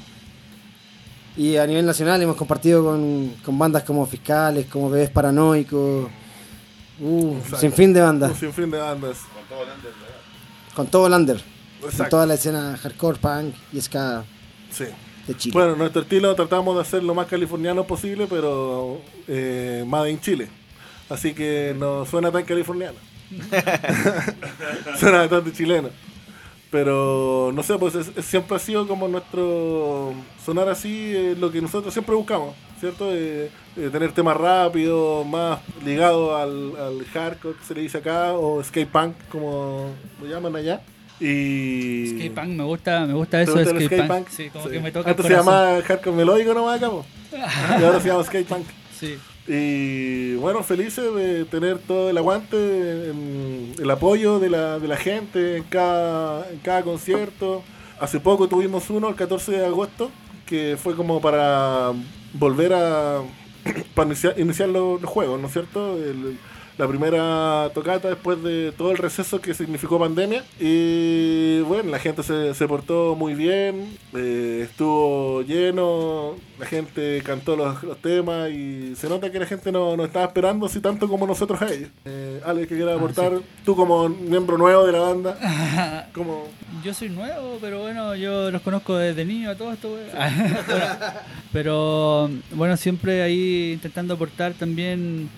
Y 1.38 1.56
a 1.56 1.66
nivel 1.66 1.86
nacional 1.86 2.20
hemos 2.20 2.36
compartido 2.36 2.84
con, 2.84 3.32
con 3.44 3.56
bandas 3.58 3.84
como 3.84 4.04
Fiscales, 4.06 4.66
como 4.66 4.90
Bebés 4.90 5.08
Paranoicos, 5.10 6.08
uh, 7.00 7.36
sin 7.58 7.72
fin 7.72 7.92
de 7.94 8.00
Un 8.00 8.06
bandas, 8.06 8.36
sinfín 8.38 8.70
de 8.70 8.78
bandas. 8.78 9.18
con 10.74 10.86
todo 10.88 11.06
el 11.06 11.12
under, 11.12 11.40
con 11.80 11.90
Exacto. 11.90 12.10
toda 12.10 12.26
la 12.26 12.34
escena 12.34 12.76
hardcore, 12.76 13.18
punk 13.18 13.54
y 13.72 13.80
ska 13.80 14.24
Sí. 14.72 14.84
de 15.28 15.36
Chile. 15.36 15.52
Bueno, 15.54 15.76
nuestro 15.76 16.02
estilo 16.02 16.34
tratamos 16.34 16.74
de 16.74 16.82
hacer 16.82 17.04
lo 17.04 17.14
más 17.14 17.28
californiano 17.28 17.84
posible, 17.84 18.26
pero 18.28 19.00
eh, 19.28 19.84
Made 19.86 20.10
in 20.10 20.20
Chile. 20.20 20.48
Así 21.08 21.34
que 21.34 21.74
no 21.78 22.04
suena 22.04 22.32
tan 22.32 22.42
californiano. 22.44 22.98
suena 24.98 25.18
bastante 25.18 25.52
chileno. 25.52 25.90
Pero 26.70 27.50
no 27.54 27.62
sé, 27.62 27.78
pues 27.78 27.94
es- 27.94 28.12
es- 28.16 28.24
siempre 28.26 28.56
ha 28.56 28.58
sido 28.58 28.86
como 28.86 29.08
nuestro 29.08 30.12
sonar 30.44 30.68
así, 30.68 31.12
eh, 31.16 31.34
lo 31.38 31.50
que 31.50 31.62
nosotros 31.62 31.92
siempre 31.94 32.14
buscamos, 32.14 32.54
¿cierto? 32.78 33.10
Eh, 33.10 33.50
eh, 33.76 33.88
tener 33.90 34.12
temas 34.12 34.36
rápidos, 34.36 35.26
más 35.26 35.60
ligados 35.84 36.38
al, 36.38 36.76
al 36.76 37.04
hardcore 37.06 37.56
que 37.58 37.64
se 37.64 37.74
le 37.74 37.80
dice 37.82 37.98
acá, 37.98 38.34
o 38.34 38.62
skate 38.62 38.88
punk, 38.90 39.14
como 39.30 39.90
lo 40.20 40.26
llaman 40.28 40.54
allá. 40.56 40.82
Y. 41.20 42.06
Skate 42.14 42.34
punk, 42.34 42.48
me 42.48 42.64
gusta, 42.64 43.06
me 43.06 43.14
gusta 43.14 43.38
¿Te 43.38 43.42
eso 43.44 43.54
de 43.54 43.64
skate, 43.64 43.86
skate 43.86 44.06
punk. 44.06 44.18
punk? 44.18 44.28
Sí, 44.28 44.50
como 44.50 44.64
Sí. 44.66 44.70
que 44.70 44.80
me 44.80 44.92
toca 44.92 45.10
Antes 45.10 45.26
se 45.26 45.32
llamaba 45.32 45.80
hardcore 45.82 46.16
melódico 46.16 46.52
nomás 46.54 46.76
acá, 46.76 46.90
po. 46.90 47.04
y 47.80 47.82
ahora 47.84 47.98
se 48.00 48.08
llama 48.08 48.24
skate 48.24 48.46
punk. 48.46 48.66
Sí. 48.98 49.16
Y 49.48 50.34
bueno, 50.36 50.62
felices 50.62 51.14
de 51.14 51.44
tener 51.46 51.78
todo 51.78 52.10
el 52.10 52.18
aguante, 52.18 52.56
en- 53.10 53.72
el 53.78 53.90
apoyo 53.90 54.38
de 54.38 54.50
la, 54.50 54.78
de 54.78 54.88
la 54.88 54.96
gente 54.96 55.56
en 55.56 55.62
cada, 55.64 56.50
en 56.50 56.58
cada 56.58 56.82
concierto. 56.82 57.62
Hace 57.98 58.20
poco 58.20 58.46
tuvimos 58.48 58.90
uno, 58.90 59.08
el 59.08 59.14
14 59.14 59.52
de 59.52 59.64
agosto, 59.66 60.10
que 60.46 60.76
fue 60.80 60.94
como 60.94 61.20
para 61.20 61.92
volver 62.34 62.74
a 62.74 63.22
para 63.94 64.06
iniciar, 64.08 64.38
iniciar 64.38 64.68
los, 64.68 65.00
los 65.00 65.10
juegos, 65.10 65.40
¿no 65.40 65.46
es 65.46 65.52
cierto? 65.52 65.96
El- 65.96 66.38
la 66.78 66.86
primera 66.86 67.70
tocata 67.74 68.08
después 68.08 68.40
de 68.42 68.72
todo 68.72 68.92
el 68.92 68.98
receso 68.98 69.40
que 69.40 69.52
significó 69.52 69.98
pandemia. 69.98 70.44
Y 70.60 71.60
bueno, 71.62 71.90
la 71.90 71.98
gente 71.98 72.22
se, 72.22 72.54
se 72.54 72.68
portó 72.68 73.16
muy 73.16 73.34
bien, 73.34 73.98
eh, 74.14 74.60
estuvo 74.62 75.42
lleno, 75.42 76.36
la 76.58 76.66
gente 76.66 77.20
cantó 77.24 77.56
los, 77.56 77.82
los 77.82 77.98
temas 77.98 78.50
y 78.50 78.94
se 78.94 79.08
nota 79.08 79.30
que 79.30 79.40
la 79.40 79.46
gente 79.46 79.72
no, 79.72 79.96
no 79.96 80.04
estaba 80.04 80.26
esperando 80.26 80.66
así 80.66 80.80
tanto 80.80 81.08
como 81.08 81.26
nosotros 81.26 81.60
a 81.60 81.66
ellos. 81.66 81.90
Eh, 82.04 82.40
Alex, 82.46 82.68
que 82.68 82.76
quiera 82.76 82.94
aportar, 82.94 83.32
tú 83.64 83.74
como 83.74 84.08
miembro 84.08 84.56
nuevo 84.56 84.86
de 84.86 84.92
la 84.92 85.00
banda, 85.00 86.08
como... 86.14 86.46
Yo 86.84 86.94
soy 86.94 87.08
nuevo, 87.08 87.58
pero 87.60 87.80
bueno, 87.80 88.14
yo 88.14 88.52
los 88.52 88.62
conozco 88.62 88.96
desde 88.96 89.24
niño 89.24 89.50
a 89.50 89.56
todo 89.56 89.72
esto. 89.72 89.88
güey. 89.88 90.04
pero 91.52 92.30
bueno, 92.52 92.76
siempre 92.76 93.22
ahí 93.22 93.72
intentando 93.72 94.14
aportar 94.14 94.52
también 94.52 95.28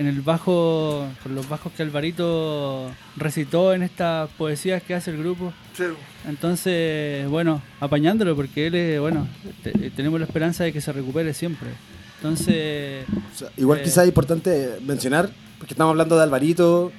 en 0.00 0.06
el 0.06 0.22
bajo, 0.22 1.06
con 1.22 1.34
los 1.34 1.46
bajos 1.46 1.72
que 1.76 1.82
Alvarito 1.82 2.90
recitó 3.16 3.74
en 3.74 3.82
estas 3.82 4.30
poesías 4.30 4.82
que 4.82 4.94
hace 4.94 5.10
el 5.10 5.18
grupo. 5.18 5.52
che, 5.76 5.88
Entonces, 6.26 7.28
bueno, 7.28 7.60
apañándolo 7.80 8.34
porque 8.34 8.68
él 8.68 8.74
es, 8.74 8.98
bueno, 9.00 9.28
te- 9.62 9.90
tenemos 9.90 10.18
la 10.18 10.24
esperanza 10.24 10.64
de 10.64 10.72
que 10.72 10.80
se 10.80 10.90
recupere 10.92 11.34
siempre. 11.34 11.68
Entonces, 12.16 13.04
O 13.34 13.38
sea, 13.38 13.48
igual 13.58 13.80
Eh. 13.80 13.82
quizás 13.82 14.04
es 14.04 14.08
importante 14.08 14.78
mencionar, 14.86 15.30
porque 15.58 15.74
estamos 15.74 15.90
hablando 15.92 16.16
de 16.16 16.22
Alvarito, 16.22 16.92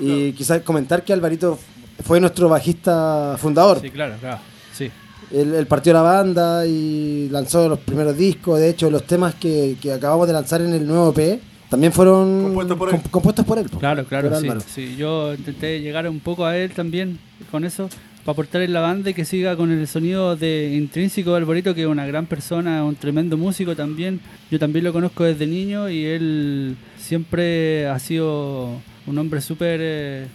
y 0.00 0.32
quizás 0.32 0.62
comentar 0.62 1.04
que 1.04 1.12
Alvarito 1.12 1.58
fue 2.02 2.18
nuestro 2.18 2.48
bajista 2.48 3.36
fundador. 3.38 3.80
sí, 3.82 3.90
claro, 3.90 4.14
claro, 4.20 4.40
sí. 4.72 4.90
Él, 5.30 5.54
él 5.54 5.66
partió 5.66 5.92
la 5.92 6.02
banda 6.02 6.66
y 6.66 7.28
lanzó 7.30 7.68
los 7.68 7.78
primeros 7.78 8.16
discos. 8.16 8.58
De 8.58 8.68
hecho, 8.70 8.90
los 8.90 9.06
temas 9.06 9.34
que, 9.34 9.76
que 9.80 9.92
acabamos 9.92 10.26
de 10.26 10.32
lanzar 10.34 10.60
en 10.62 10.72
el 10.74 10.86
nuevo 10.86 11.10
EP 11.16 11.40
también 11.72 11.92
fueron 11.92 12.42
Compuestos 12.44 12.76
por 12.78 12.88
él. 12.90 12.94
com- 13.00 13.10
compuestos 13.10 13.44
por 13.46 13.58
él. 13.58 13.66
po, 13.70 13.78
Claro, 13.78 14.04
claro, 14.04 14.28
por 14.30 14.60
sí. 14.62 14.94
Yo 14.98 15.32
intenté 15.34 15.80
llegar 15.80 16.06
un 16.08 16.20
poco 16.20 16.44
a 16.44 16.56
él 16.56 16.70
también 16.72 17.18
con 17.50 17.64
eso, 17.64 17.88
para 18.24 18.32
aportar 18.34 18.60
en 18.60 18.72
la 18.74 18.80
banda 18.80 19.08
y 19.10 19.14
que 19.14 19.24
siga 19.24 19.56
con 19.56 19.72
el 19.72 19.88
sonido 19.88 20.36
de 20.36 20.74
intrínseco 20.76 21.30
de 21.30 21.38
Alvarito, 21.38 21.74
que 21.74 21.80
es 21.80 21.86
una 21.88 22.06
gran 22.06 22.26
persona, 22.26 22.84
un 22.84 22.94
tremendo 22.94 23.36
músico 23.38 23.74
también. 23.74 24.20
Yo 24.50 24.58
también 24.58 24.84
lo 24.84 24.92
conozco 24.92 25.24
desde 25.24 25.46
niño 25.46 25.88
y 25.88 26.04
él 26.04 26.76
siempre 26.98 27.86
ha 27.88 27.98
sido 27.98 28.68
un 29.06 29.18
hombre 29.18 29.40
súper 29.40 29.80
eh, 29.82 30.26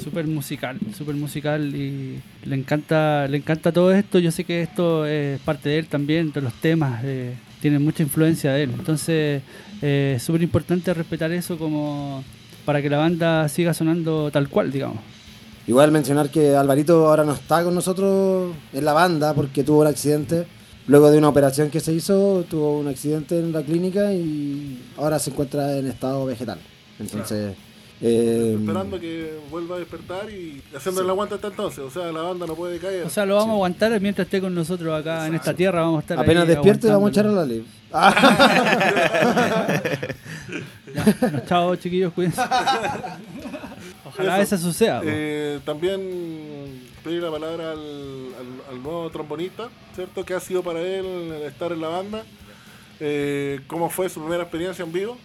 súper 0.00 0.26
musical, 0.28 0.78
súper 0.96 1.14
musical 1.16 1.74
y 1.74 2.20
le 2.44 2.54
encanta, 2.54 3.26
le 3.28 3.38
encanta 3.38 3.72
todo 3.72 3.92
esto. 3.92 4.18
Yo 4.18 4.30
sé 4.30 4.44
que 4.44 4.60
esto 4.62 5.06
es 5.06 5.40
parte 5.40 5.70
de 5.70 5.78
él 5.78 5.86
también, 5.86 6.30
de 6.32 6.42
los 6.42 6.52
temas, 6.54 7.00
eh, 7.02 7.32
tienen 7.62 7.82
mucha 7.82 8.02
influencia 8.02 8.52
de 8.52 8.64
él. 8.64 8.70
Entonces, 8.76 9.40
eh, 9.80 10.14
es 10.16 10.22
súper 10.22 10.42
importante 10.42 10.92
respetar 10.92 11.30
eso 11.30 11.56
como 11.56 12.22
para 12.66 12.82
que 12.82 12.90
la 12.90 12.98
banda 12.98 13.48
siga 13.48 13.72
sonando 13.72 14.30
tal 14.32 14.48
cual, 14.48 14.72
digamos. 14.72 14.98
Igual 15.68 15.92
mencionar 15.92 16.28
que 16.28 16.56
Alvarito 16.56 17.08
ahora 17.08 17.24
no 17.24 17.32
está 17.32 17.62
con 17.62 17.74
nosotros 17.74 18.52
en 18.72 18.84
la 18.84 18.92
banda 18.92 19.32
porque 19.32 19.62
tuvo 19.62 19.82
un 19.82 19.86
accidente. 19.86 20.44
Luego 20.88 21.12
de 21.12 21.18
una 21.18 21.28
operación 21.28 21.70
que 21.70 21.78
se 21.78 21.92
hizo, 21.92 22.44
tuvo 22.50 22.80
un 22.80 22.88
accidente 22.88 23.38
en 23.38 23.52
la 23.52 23.62
clínica 23.62 24.12
y 24.12 24.82
ahora 24.96 25.20
se 25.20 25.30
encuentra 25.30 25.78
en 25.78 25.86
estado 25.86 26.26
vegetal. 26.26 26.58
Entonces, 26.98 27.54
eh, 28.02 28.56
esperando 28.60 28.98
que 29.00 29.38
vuelva 29.50 29.76
a 29.76 29.78
despertar 29.78 30.28
y 30.30 30.60
haciendo 30.76 31.02
el 31.02 31.08
aguante 31.10 31.36
hasta 31.36 31.46
entonces. 31.48 31.78
O 31.80 31.90
sea, 31.90 32.10
la 32.12 32.22
banda 32.22 32.46
no 32.46 32.54
puede 32.54 32.78
caer. 32.78 33.04
O 33.06 33.10
sea, 33.10 33.24
lo 33.24 33.36
vamos 33.36 33.50
a 33.50 33.54
aguantar 33.54 34.00
mientras 34.00 34.26
esté 34.26 34.40
con 34.40 34.54
nosotros 34.54 34.92
acá 35.00 35.26
en 35.26 35.34
esta 35.36 35.54
tierra, 35.54 35.82
vamos 35.82 35.98
a 35.98 36.00
estar 36.00 36.18
apenas 36.18 36.46
despierte 36.48 36.88
vamos 36.88 37.08
a 37.08 37.10
echar 37.10 37.26
a 37.26 37.30
la 37.32 37.46
ley. 37.46 37.64
Bueno, 41.20 41.40
chao, 41.46 41.76
chiquillos, 41.76 42.12
cuídense. 42.12 42.40
Ojalá 44.04 44.40
Eso. 44.40 44.56
eso 44.56 44.66
suceda. 44.70 45.00
Eh, 45.04 45.60
también 45.64 46.00
pedir 47.02 47.22
la 47.22 47.30
palabra 47.30 47.72
al, 47.72 47.78
al- 47.78 48.74
al 48.76 48.82
nuevo 48.82 49.08
trombonista, 49.10 49.68
¿cierto? 49.94 50.24
Que 50.24 50.34
ha 50.34 50.40
sido 50.40 50.62
para 50.62 50.80
él 50.80 51.06
estar 51.46 51.72
en 51.72 51.80
la 51.80 51.88
banda. 51.88 52.22
Eh, 53.00 53.60
¿Cómo 53.66 53.88
fue 53.90 54.08
su 54.08 54.20
primera 54.20 54.42
experiencia 54.42 54.84
en 54.84 54.92
vivo? 54.92 55.16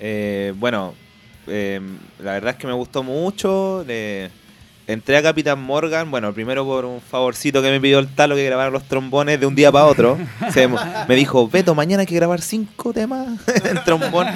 Eh, 0.00 0.52
bueno, 0.56 0.94
eh, 1.48 1.80
la 2.22 2.32
verdad 2.32 2.50
es 2.52 2.56
que 2.56 2.66
me 2.66 2.72
gustó 2.72 3.02
mucho. 3.02 3.84
le- 3.86 4.30
entré 4.86 5.18
a 5.18 5.22
Capitán 5.22 5.60
Morgan, 5.62 6.10
bueno, 6.10 6.32
primero 6.32 6.64
por 6.64 6.86
un 6.86 7.00
favorcito 7.02 7.60
que 7.60 7.70
me 7.70 7.78
pidió 7.78 7.98
el 7.98 8.08
talo 8.08 8.34
que 8.36 8.44
grabara 8.46 8.70
los 8.70 8.84
trombones 8.84 9.38
de 9.38 9.44
un 9.46 9.54
día 9.54 9.70
para 9.70 9.84
otro. 9.84 10.16
Se- 10.52 10.66
me 10.68 11.14
dijo, 11.14 11.46
Beto, 11.48 11.74
mañana 11.74 12.00
hay 12.00 12.06
que 12.06 12.14
grabar 12.14 12.40
cinco 12.40 12.92
temas 12.94 13.28
en 13.64 13.84
trombón. 13.84 14.26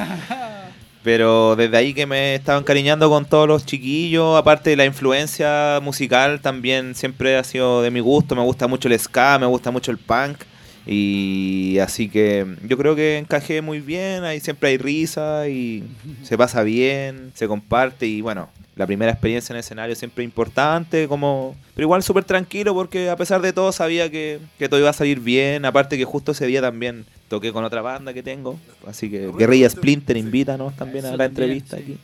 Pero 1.02 1.56
desde 1.56 1.76
ahí 1.76 1.94
que 1.94 2.06
me 2.06 2.36
estaba 2.36 2.58
encariñando 2.60 3.08
con 3.10 3.24
todos 3.24 3.48
los 3.48 3.66
chiquillos, 3.66 4.36
aparte 4.38 4.70
de 4.70 4.76
la 4.76 4.84
influencia 4.84 5.80
musical 5.82 6.40
también 6.40 6.94
siempre 6.94 7.36
ha 7.36 7.42
sido 7.42 7.82
de 7.82 7.90
mi 7.90 7.98
gusto, 7.98 8.36
me 8.36 8.42
gusta 8.42 8.68
mucho 8.68 8.86
el 8.88 8.96
ska, 9.00 9.36
me 9.40 9.46
gusta 9.46 9.72
mucho 9.72 9.90
el 9.90 9.98
punk 9.98 10.38
y 10.86 11.78
así 11.80 12.08
que 12.08 12.46
yo 12.66 12.76
creo 12.76 12.96
que 12.96 13.18
encajé 13.18 13.62
muy 13.62 13.80
bien, 13.80 14.24
ahí 14.24 14.40
siempre 14.40 14.70
hay 14.70 14.78
risa 14.78 15.48
y 15.48 15.84
se 16.22 16.36
pasa 16.36 16.62
bien, 16.62 17.30
se 17.34 17.46
comparte 17.46 18.06
y 18.06 18.20
bueno, 18.20 18.48
la 18.74 18.86
primera 18.86 19.12
experiencia 19.12 19.52
en 19.52 19.58
escenario 19.58 19.94
siempre 19.94 20.24
importante, 20.24 21.06
como 21.06 21.54
pero 21.74 21.84
igual 21.86 22.02
súper 22.02 22.24
tranquilo 22.24 22.74
porque 22.74 23.10
a 23.10 23.16
pesar 23.16 23.42
de 23.42 23.52
todo 23.52 23.70
sabía 23.72 24.10
que, 24.10 24.40
que 24.58 24.68
todo 24.68 24.80
iba 24.80 24.90
a 24.90 24.94
salir 24.94 25.20
bien, 25.20 25.64
aparte 25.64 25.98
que 25.98 26.04
justo 26.04 26.32
ese 26.32 26.46
día 26.46 26.60
también 26.60 27.04
toqué 27.28 27.52
con 27.52 27.64
otra 27.64 27.80
banda 27.82 28.12
que 28.12 28.22
tengo, 28.22 28.58
así 28.86 29.10
que 29.10 29.30
Guerrilla 29.36 29.68
Splinter 29.68 30.16
invítanos 30.16 30.74
también 30.76 31.06
a 31.06 31.16
la 31.16 31.24
entrevista 31.26 31.76
sí. 31.76 31.82
aquí. 31.82 31.98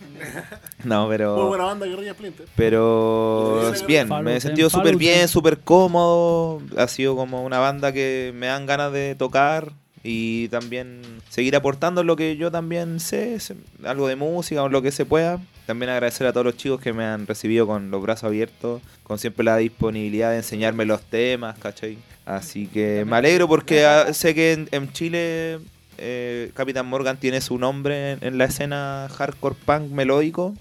No, 0.84 1.06
Muy 1.06 1.16
pero 1.16 1.48
buena 1.48 1.64
banda, 1.64 1.86
Guerrilla 1.86 2.12
Splinter. 2.14 2.46
pero 2.56 3.72
Sí, 3.74 3.84
bien, 3.86 4.08
me 4.22 4.32
he 4.32 4.34
en 4.34 4.40
sentido 4.40 4.70
súper 4.70 4.96
bien, 4.96 5.28
sí. 5.28 5.32
súper 5.32 5.58
cómodo. 5.60 6.62
Ha 6.76 6.88
sido 6.88 7.16
como 7.16 7.44
una 7.44 7.58
banda 7.58 7.92
que 7.92 8.32
me 8.34 8.46
dan 8.46 8.66
ganas 8.66 8.92
de 8.92 9.14
tocar 9.14 9.72
y 10.02 10.48
también 10.48 11.02
seguir 11.28 11.56
aportando 11.56 12.04
lo 12.04 12.16
que 12.16 12.36
yo 12.36 12.50
también 12.50 13.00
sé, 13.00 13.38
algo 13.84 14.08
de 14.08 14.16
música 14.16 14.62
o 14.62 14.68
lo 14.68 14.82
que 14.82 14.90
se 14.90 15.04
pueda. 15.04 15.40
También 15.66 15.90
agradecer 15.90 16.26
a 16.26 16.32
todos 16.32 16.46
los 16.46 16.56
chicos 16.56 16.80
que 16.80 16.92
me 16.92 17.04
han 17.04 17.26
recibido 17.26 17.66
con 17.66 17.90
los 17.90 18.02
brazos 18.02 18.24
abiertos, 18.24 18.80
con 19.02 19.18
siempre 19.18 19.44
la 19.44 19.56
disponibilidad 19.56 20.30
de 20.30 20.38
enseñarme 20.38 20.84
los 20.84 21.02
temas, 21.02 21.58
¿cachai? 21.58 21.98
Así 22.24 22.66
que 22.66 23.04
me 23.06 23.16
alegro 23.16 23.48
porque 23.48 23.86
sé 24.12 24.34
que 24.34 24.52
en, 24.52 24.68
en 24.70 24.92
Chile 24.92 25.58
eh, 25.98 26.50
Capitán 26.54 26.86
Morgan 26.86 27.18
tiene 27.18 27.40
su 27.40 27.58
nombre 27.58 28.12
en, 28.12 28.18
en 28.22 28.38
la 28.38 28.44
escena 28.44 29.08
hardcore 29.10 29.56
punk 29.64 29.90
melódico 29.90 30.54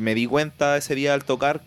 me 0.00 0.14
di 0.14 0.26
cuenta 0.26 0.76
ese 0.76 0.94
día 0.94 1.14
al 1.14 1.24
tocar 1.24 1.62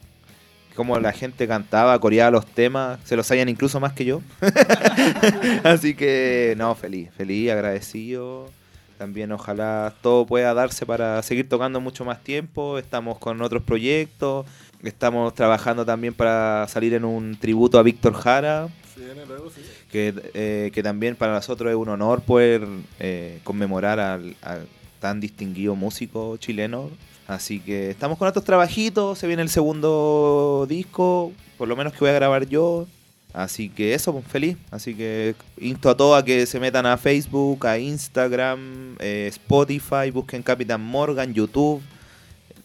como 0.76 0.98
la 1.00 1.12
gente 1.12 1.48
cantaba, 1.48 2.00
coreaba 2.00 2.32
los 2.32 2.46
temas, 2.46 3.00
se 3.04 3.16
los 3.16 3.28
sabían 3.28 3.50
incluso 3.50 3.80
más 3.80 3.94
que 3.94 4.06
yo. 4.06 4.22
Así 5.64 5.94
que, 5.96 6.56
no, 6.58 6.74
feliz, 6.76 7.10
feliz, 7.16 7.52
agradecido. 7.52 8.50
También 8.98 9.32
ojalá 9.32 9.94
todo 10.02 10.26
pueda 10.26 10.54
darse 10.54 10.86
para 10.86 11.22
seguir 11.24 11.48
tocando 11.48 11.80
mucho 11.80 12.04
más 12.04 12.22
tiempo. 12.22 12.78
Estamos 12.78 13.18
con 13.18 13.42
otros 13.42 13.64
proyectos. 13.64 14.46
Estamos 14.84 15.34
trabajando 15.34 15.86
también 15.86 16.14
para 16.14 16.66
salir 16.68 16.94
en 16.94 17.06
un 17.06 17.38
tributo 17.38 17.80
a 17.80 17.84
Víctor 17.84 18.14
Jara, 18.14 18.68
Sí, 18.96 19.02
viene 19.06 19.26
luego, 19.26 19.50
sí. 19.50 19.62
que, 19.92 20.14
eh, 20.34 20.72
que 20.74 20.84
también 20.84 21.16
para 21.16 21.34
nosotros 21.34 21.70
es 21.70 21.76
un 21.78 21.88
honor 21.90 22.22
poder 22.22 22.66
eh, 23.00 23.40
conmemorar 23.44 24.00
al, 24.00 24.36
al 24.42 24.68
tan 25.00 25.20
distinguido 25.22 25.76
músico 25.76 26.36
chileno. 26.38 26.90
Así 27.30 27.60
que 27.60 27.92
estamos 27.92 28.18
con 28.18 28.28
estos 28.28 28.44
trabajitos, 28.44 29.20
se 29.20 29.28
viene 29.28 29.44
el 29.44 29.50
segundo 29.50 30.66
disco, 30.68 31.32
por 31.60 31.68
lo 31.68 31.76
menos 31.76 31.94
que 31.94 32.00
voy 32.00 32.10
a 32.10 32.14
grabar 32.14 32.48
yo. 32.48 32.88
Así 33.34 33.70
que 33.70 33.94
eso, 33.94 34.12
pues, 34.14 34.26
feliz. 34.26 34.58
Así 34.72 34.96
que 34.96 35.36
insto 35.62 35.92
a 35.92 35.96
todos 35.96 36.20
a 36.20 36.26
que 36.26 36.48
se 36.48 36.60
metan 36.60 36.88
a 36.88 36.98
Facebook, 36.98 37.68
a 37.68 37.78
Instagram, 37.78 38.96
eh, 38.98 39.28
Spotify, 39.30 40.10
busquen 40.12 40.42
Capitán 40.42 40.82
Morgan, 40.82 41.32
YouTube. 41.32 41.84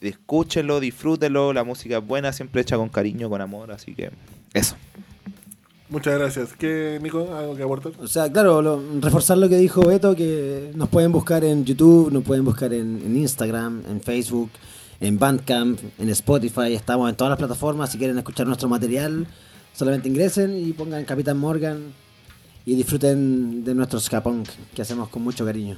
Escúchenlo, 0.00 0.81
disfrútenlo, 0.81 1.53
la 1.53 1.62
música 1.62 1.98
es 1.98 2.07
buena, 2.07 2.33
siempre 2.33 2.62
hecha 2.62 2.79
con 2.79 2.88
cariño, 2.88 3.29
con 3.29 3.42
amor, 3.42 3.70
así 3.70 3.94
que 3.94 4.12
eso. 4.55 4.77
Muchas 5.95 6.19
gracias. 6.19 6.53
¿Qué, 6.59 6.99
Nico? 7.01 7.33
¿Algo 7.37 7.55
que 7.57 7.63
aportar? 7.63 7.93
O 8.01 8.09
sea, 8.09 8.31
claro, 8.31 8.61
lo- 8.61 8.83
reforzar 9.01 9.39
lo 9.39 9.49
que 9.49 9.57
dijo 9.57 9.81
Beto, 9.87 10.17
que 10.17 10.73
nos 10.75 10.89
pueden 10.89 11.13
buscar 11.13 11.45
en 11.45 11.65
YouTube, 11.65 12.11
nos 12.13 12.25
pueden 12.25 12.45
buscar 12.45 12.73
en, 12.75 13.01
en 13.07 13.17
Instagram, 13.17 13.83
en 13.89 14.01
Facebook, 14.01 14.51
en 15.01 15.19
Bandcamp, 15.21 15.79
en 15.99 16.09
Spotify, 16.09 16.75
estamos 16.75 17.09
en 17.09 17.15
todas 17.15 17.31
las 17.31 17.39
plataformas, 17.39 17.93
si 17.93 17.99
quieren 17.99 18.19
escuchar 18.19 18.47
nuestro 18.49 18.69
material, 18.69 19.27
solamente 19.73 20.09
ingresen 20.09 20.57
y 20.67 20.73
pongan 20.73 21.05
Capitán 21.05 21.39
Morgan 21.39 21.93
y 22.67 22.75
disfruten 22.75 23.63
de 23.65 23.75
nuestro 23.77 24.01
ska 24.01 24.21
punk 24.21 24.49
que 24.75 24.83
hacemos 24.83 25.09
con 25.11 25.23
mucho 25.23 25.45
cariño. 25.45 25.77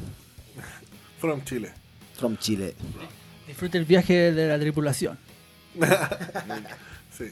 From 1.20 1.44
Chile. 1.44 1.72
From 2.16 2.38
Chile. 2.38 2.74
Disfrute 3.46 3.76
el 3.76 3.84
viaje 3.84 4.32
de 4.32 4.48
la 4.48 4.58
tripulación. 4.58 5.18
Sí. 7.16 7.24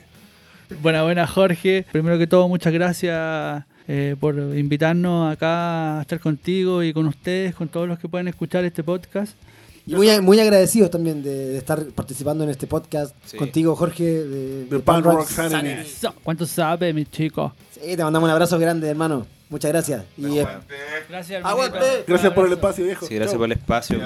Buena, 0.82 1.02
buena, 1.02 1.26
Jorge. 1.26 1.86
Primero 1.92 2.18
que 2.18 2.26
todo, 2.26 2.48
muchas 2.48 2.72
gracias 2.72 3.64
eh, 3.88 4.16
por 4.18 4.34
invitarnos 4.36 5.32
acá 5.32 5.98
a 5.98 6.02
estar 6.02 6.18
contigo 6.20 6.82
y 6.82 6.92
con 6.92 7.06
ustedes, 7.06 7.54
con 7.54 7.68
todos 7.68 7.86
los 7.88 7.98
que 7.98 8.08
pueden 8.08 8.28
escuchar 8.28 8.64
este 8.64 8.82
podcast. 8.82 9.34
Y 9.86 9.94
muy, 9.94 10.18
muy 10.22 10.40
agradecidos 10.40 10.90
también 10.90 11.22
de, 11.22 11.30
de 11.48 11.58
estar 11.58 11.84
participando 11.94 12.42
en 12.44 12.50
este 12.50 12.66
podcast 12.66 13.14
Sí. 13.26 13.36
contigo, 13.36 13.76
Jorge. 13.76 14.04
De, 14.04 14.78
Punk 14.78 15.04
Rock. 15.04 15.28
Eso, 15.30 16.14
¿Cuánto 16.22 16.46
sabe, 16.46 16.92
mis 16.94 17.10
chicos? 17.10 17.52
Sí, 17.72 17.94
te 17.94 18.02
mandamos 18.02 18.26
un 18.28 18.32
abrazo 18.32 18.58
grande, 18.58 18.88
hermano. 18.88 19.26
Muchas 19.50 19.70
gracias. 19.70 20.04
Y, 20.16 20.38
eh, 20.38 20.46
Gracias, 21.10 21.38
hermanito. 21.38 21.48
¡Aguante! 21.48 22.04
Gracias 22.06 22.32
por 22.32 22.46
el 22.46 22.52
espacio, 22.54 22.84
viejo. 22.86 23.06
Sí, 23.06 23.14
gracias 23.14 23.36
por 23.36 23.44
el 23.44 23.52
espacio. 23.52 24.00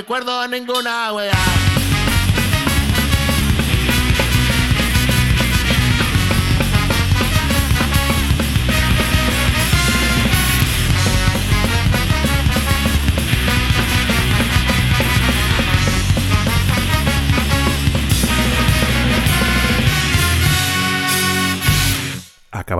Recuerdo 0.00 0.48
ninguna 0.48 0.69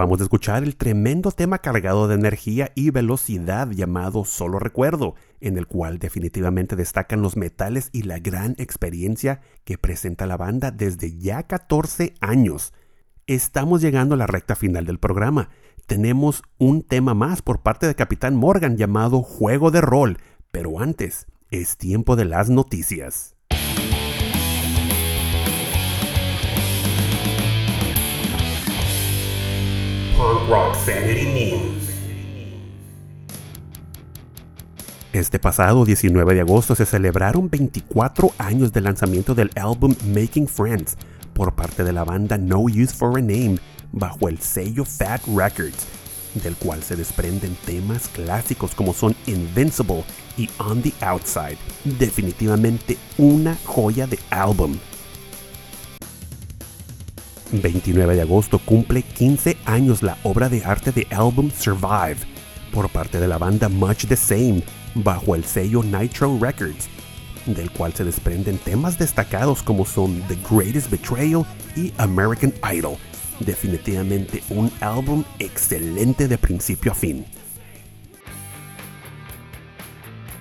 Acabamos 0.00 0.20
de 0.20 0.24
escuchar 0.24 0.62
el 0.62 0.76
tremendo 0.76 1.30
tema 1.30 1.58
cargado 1.58 2.08
de 2.08 2.14
energía 2.14 2.72
y 2.74 2.88
velocidad 2.88 3.70
llamado 3.70 4.24
Solo 4.24 4.58
Recuerdo, 4.58 5.14
en 5.42 5.58
el 5.58 5.66
cual 5.66 5.98
definitivamente 5.98 6.74
destacan 6.74 7.20
los 7.20 7.36
metales 7.36 7.90
y 7.92 8.04
la 8.04 8.18
gran 8.18 8.54
experiencia 8.56 9.42
que 9.64 9.76
presenta 9.76 10.26
la 10.26 10.38
banda 10.38 10.70
desde 10.70 11.18
ya 11.18 11.42
14 11.42 12.14
años. 12.22 12.72
Estamos 13.26 13.82
llegando 13.82 14.14
a 14.14 14.16
la 14.16 14.26
recta 14.26 14.54
final 14.54 14.86
del 14.86 14.98
programa. 14.98 15.50
Tenemos 15.84 16.44
un 16.56 16.80
tema 16.80 17.12
más 17.12 17.42
por 17.42 17.60
parte 17.60 17.86
de 17.86 17.94
Capitán 17.94 18.36
Morgan 18.36 18.78
llamado 18.78 19.20
Juego 19.20 19.70
de 19.70 19.82
Rol, 19.82 20.16
pero 20.50 20.80
antes 20.80 21.26
es 21.50 21.76
tiempo 21.76 22.16
de 22.16 22.24
las 22.24 22.48
noticias. 22.48 23.36
News. 30.20 31.88
Este 35.12 35.38
pasado 35.38 35.84
19 35.84 36.34
de 36.34 36.40
agosto 36.42 36.74
se 36.74 36.84
celebraron 36.84 37.48
24 37.48 38.32
años 38.36 38.72
del 38.72 38.84
lanzamiento 38.84 39.34
del 39.34 39.50
álbum 39.56 39.94
Making 40.14 40.46
Friends 40.46 40.96
por 41.32 41.54
parte 41.54 41.84
de 41.84 41.92
la 41.92 42.04
banda 42.04 42.36
No 42.36 42.60
Use 42.60 42.94
for 42.94 43.16
a 43.16 43.22
Name 43.22 43.56
bajo 43.92 44.28
el 44.28 44.38
sello 44.40 44.84
Fat 44.84 45.22
Records, 45.26 45.86
del 46.34 46.54
cual 46.56 46.82
se 46.82 46.96
desprenden 46.96 47.56
temas 47.64 48.08
clásicos 48.08 48.74
como 48.74 48.92
son 48.92 49.16
Invincible 49.26 50.04
y 50.36 50.50
On 50.58 50.82
the 50.82 50.92
Outside. 51.00 51.56
Definitivamente 51.98 52.98
una 53.16 53.56
joya 53.64 54.06
de 54.06 54.18
álbum. 54.28 54.76
29 57.52 58.14
de 58.14 58.22
agosto 58.22 58.58
cumple 58.58 59.02
15 59.02 59.56
años 59.64 60.02
la 60.02 60.16
obra 60.22 60.48
de 60.48 60.64
arte 60.64 60.92
de 60.92 61.06
álbum 61.10 61.50
Survive 61.50 62.18
por 62.72 62.88
parte 62.90 63.18
de 63.18 63.26
la 63.26 63.38
banda 63.38 63.68
Much 63.68 64.06
the 64.06 64.16
Same 64.16 64.62
bajo 64.94 65.34
el 65.34 65.44
sello 65.44 65.82
Nitro 65.82 66.38
Records, 66.40 66.88
del 67.46 67.70
cual 67.72 67.92
se 67.92 68.04
desprenden 68.04 68.58
temas 68.58 68.98
destacados 68.98 69.62
como 69.62 69.84
son 69.84 70.22
The 70.28 70.38
Greatest 70.48 70.90
Betrayal 70.90 71.44
y 71.76 71.92
American 71.98 72.52
Idol. 72.72 72.96
Definitivamente 73.40 74.42
un 74.50 74.70
álbum 74.80 75.24
excelente 75.38 76.28
de 76.28 76.38
principio 76.38 76.92
a 76.92 76.94
fin. 76.94 77.24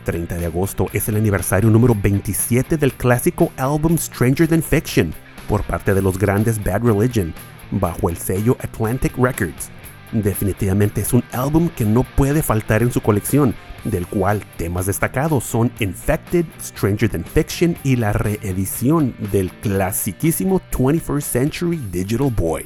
30 0.05 0.37
de 0.37 0.45
agosto 0.45 0.87
es 0.91 1.07
el 1.07 1.15
aniversario 1.15 1.69
número 1.69 1.95
27 1.95 2.77
del 2.77 2.93
clásico 2.93 3.51
álbum 3.57 3.97
Stranger 3.97 4.47
Than 4.47 4.63
Fiction 4.63 5.13
por 5.49 5.63
parte 5.63 5.93
de 5.93 6.01
los 6.01 6.17
grandes 6.17 6.63
Bad 6.63 6.83
Religion 6.83 7.33
bajo 7.71 8.09
el 8.09 8.17
sello 8.17 8.55
Atlantic 8.61 9.17
Records. 9.17 9.69
Definitivamente 10.11 11.01
es 11.01 11.11
un 11.11 11.23
álbum 11.31 11.69
que 11.69 11.85
no 11.85 12.03
puede 12.03 12.41
faltar 12.41 12.81
en 12.83 12.91
su 12.91 13.01
colección, 13.01 13.53
del 13.83 14.07
cual 14.07 14.43
temas 14.57 14.85
destacados 14.85 15.43
son 15.43 15.71
Infected, 15.79 16.45
Stranger 16.61 17.09
Than 17.09 17.25
Fiction 17.25 17.75
y 17.83 17.95
la 17.95 18.13
reedición 18.13 19.15
del 19.31 19.51
clasiquísimo 19.51 20.61
21st 20.71 21.21
Century 21.21 21.77
Digital 21.91 22.31
Boy. 22.31 22.65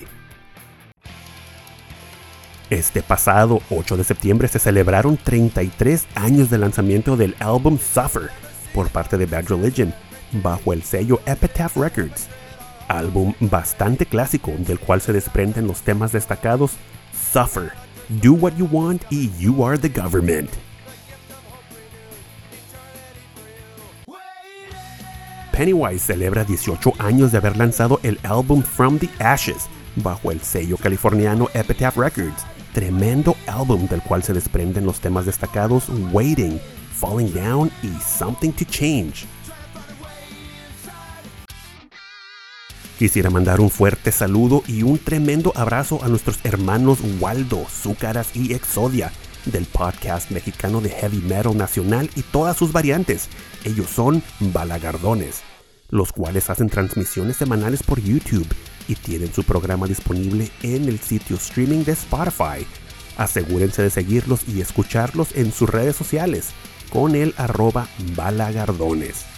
Este 2.69 3.01
pasado 3.01 3.61
8 3.69 3.97
de 3.97 4.03
septiembre 4.03 4.47
se 4.47 4.59
celebraron 4.59 5.17
33 5.17 6.07
años 6.15 6.49
de 6.49 6.57
lanzamiento 6.57 7.15
del 7.15 7.35
álbum 7.39 7.77
Suffer 7.77 8.29
por 8.73 8.89
parte 8.89 9.17
de 9.17 9.25
Bad 9.25 9.47
Religion 9.49 9.93
bajo 10.41 10.73
el 10.73 10.81
sello 10.81 11.21
Epitaph 11.25 11.77
Records. 11.77 12.27
Álbum 12.87 13.33
bastante 13.39 14.05
clásico 14.05 14.51
del 14.57 14.79
cual 14.79 15.01
se 15.01 15.13
desprenden 15.13 15.67
los 15.67 15.81
temas 15.81 16.11
destacados 16.11 16.73
Suffer, 17.31 17.71
Do 18.09 18.33
What 18.33 18.53
You 18.57 18.67
Want 18.71 19.03
y 19.09 19.31
You 19.39 19.65
Are 19.65 19.77
the 19.77 19.89
Government. 19.89 20.49
Pennywise 25.51 25.99
celebra 26.03 26.43
18 26.43 26.93
años 26.97 27.31
de 27.31 27.37
haber 27.37 27.55
lanzado 27.57 27.99
el 28.01 28.19
álbum 28.23 28.63
From 28.63 28.97
the 28.97 29.07
Ashes 29.19 29.67
bajo 29.95 30.31
el 30.31 30.41
sello 30.41 30.77
californiano 30.77 31.47
Epitaph 31.53 31.95
Records. 31.95 32.43
Tremendo 32.73 33.35
álbum 33.45 33.87
del 33.87 34.01
cual 34.01 34.23
se 34.23 34.33
desprenden 34.33 34.85
los 34.85 34.99
temas 34.99 35.27
destacados 35.27 35.89
Waiting, 36.11 36.59
Falling 36.95 37.31
Down 37.33 37.71
y 37.83 37.91
Something 38.01 38.51
to 38.51 38.65
Change. 38.65 39.27
Quisiera 42.97 43.29
mandar 43.29 43.59
un 43.59 43.71
fuerte 43.71 44.11
saludo 44.11 44.63
y 44.67 44.83
un 44.83 44.99
tremendo 44.99 45.51
abrazo 45.55 45.99
a 46.03 46.07
nuestros 46.07 46.39
hermanos 46.43 46.99
Waldo, 47.19 47.65
Zúcaras 47.69 48.35
y 48.35 48.53
Exodia 48.53 49.11
del 49.45 49.65
podcast 49.65 50.31
mexicano 50.31 50.79
de 50.79 50.89
heavy 50.89 51.17
metal 51.17 51.57
nacional 51.57 52.09
y 52.15 52.21
todas 52.21 52.55
sus 52.55 52.71
variantes. 52.71 53.29
Ellos 53.63 53.89
son 53.89 54.23
Balagardones, 54.39 55.41
los 55.89 56.13
cuales 56.13 56.49
hacen 56.49 56.69
transmisiones 56.69 57.37
semanales 57.37 57.81
por 57.83 57.99
YouTube 57.99 58.47
y 58.87 58.95
tienen 58.95 59.33
su 59.33 59.43
programa 59.43 59.87
disponible 59.87 60.51
en 60.61 60.87
el 60.87 60.99
sitio 60.99 61.37
streaming 61.37 61.83
de 61.83 61.93
Spotify. 61.93 62.65
Asegúrense 63.17 63.81
de 63.81 63.89
seguirlos 63.89 64.41
y 64.47 64.61
escucharlos 64.61 65.29
en 65.35 65.51
sus 65.51 65.69
redes 65.69 65.95
sociales 65.95 66.49
con 66.91 67.15
el 67.15 67.33
arroba 67.37 67.87
balagardones. 68.15 69.32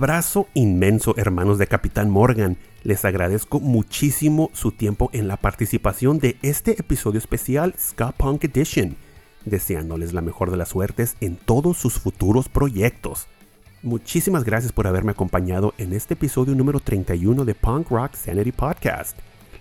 Abrazo 0.00 0.48
inmenso, 0.54 1.12
hermanos 1.18 1.58
de 1.58 1.66
Capitán 1.66 2.08
Morgan. 2.08 2.56
Les 2.84 3.04
agradezco 3.04 3.60
muchísimo 3.60 4.48
su 4.54 4.72
tiempo 4.72 5.10
en 5.12 5.28
la 5.28 5.36
participación 5.36 6.18
de 6.18 6.38
este 6.40 6.70
episodio 6.70 7.18
especial 7.18 7.74
Ska 7.78 8.12
Punk 8.12 8.44
Edition, 8.44 8.96
deseándoles 9.44 10.14
la 10.14 10.22
mejor 10.22 10.50
de 10.50 10.56
las 10.56 10.70
suertes 10.70 11.18
en 11.20 11.36
todos 11.36 11.76
sus 11.76 11.98
futuros 11.98 12.48
proyectos. 12.48 13.26
Muchísimas 13.82 14.44
gracias 14.44 14.72
por 14.72 14.86
haberme 14.86 15.10
acompañado 15.10 15.74
en 15.76 15.92
este 15.92 16.14
episodio 16.14 16.54
número 16.54 16.80
31 16.80 17.44
de 17.44 17.54
Punk 17.54 17.90
Rock 17.90 18.14
Sanity 18.14 18.52
Podcast. 18.52 19.18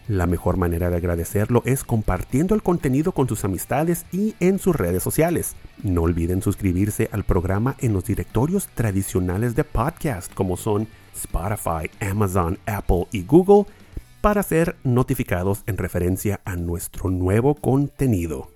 La 0.09 0.25
mejor 0.25 0.57
manera 0.57 0.89
de 0.89 0.97
agradecerlo 0.97 1.61
es 1.65 1.83
compartiendo 1.83 2.55
el 2.55 2.63
contenido 2.63 3.11
con 3.11 3.29
sus 3.29 3.45
amistades 3.45 4.07
y 4.11 4.33
en 4.39 4.57
sus 4.57 4.75
redes 4.75 5.03
sociales. 5.03 5.55
No 5.83 6.01
olviden 6.01 6.41
suscribirse 6.41 7.09
al 7.11 7.23
programa 7.23 7.75
en 7.77 7.93
los 7.93 8.05
directorios 8.05 8.69
tradicionales 8.73 9.55
de 9.55 9.63
podcast 9.65 10.33
como 10.33 10.57
son 10.57 10.87
Spotify, 11.15 11.91
Amazon, 12.01 12.57
Apple 12.65 13.05
y 13.11 13.21
Google 13.21 13.65
para 14.19 14.41
ser 14.41 14.77
notificados 14.83 15.61
en 15.67 15.77
referencia 15.77 16.41
a 16.43 16.55
nuestro 16.55 17.11
nuevo 17.11 17.53
contenido. 17.53 18.49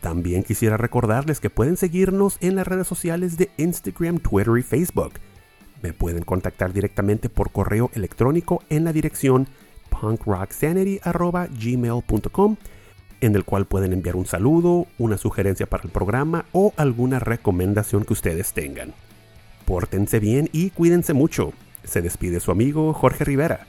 También 0.00 0.44
quisiera 0.44 0.76
recordarles 0.76 1.40
que 1.40 1.50
pueden 1.50 1.76
seguirnos 1.76 2.36
en 2.40 2.54
las 2.54 2.68
redes 2.68 2.86
sociales 2.86 3.36
de 3.36 3.50
Instagram, 3.56 4.20
Twitter 4.20 4.56
y 4.56 4.62
Facebook. 4.62 5.14
Me 5.82 5.92
pueden 5.92 6.22
contactar 6.22 6.72
directamente 6.72 7.28
por 7.28 7.50
correo 7.50 7.90
electrónico 7.94 8.62
en 8.68 8.84
la 8.84 8.92
dirección 8.92 9.48
punkrocksanity.gmail.com 10.00 12.56
en 13.22 13.36
el 13.36 13.44
cual 13.44 13.66
pueden 13.66 13.92
enviar 13.92 14.16
un 14.16 14.26
saludo, 14.26 14.88
una 14.98 15.16
sugerencia 15.16 15.66
para 15.66 15.84
el 15.84 15.90
programa 15.90 16.44
o 16.50 16.74
alguna 16.76 17.20
recomendación 17.20 18.04
que 18.04 18.14
ustedes 18.14 18.52
tengan. 18.52 18.94
Pórtense 19.64 20.18
bien 20.18 20.50
y 20.52 20.70
cuídense 20.70 21.14
mucho. 21.14 21.52
Se 21.84 22.02
despide 22.02 22.40
su 22.40 22.50
amigo 22.50 22.92
Jorge 22.92 23.24
Rivera. 23.24 23.66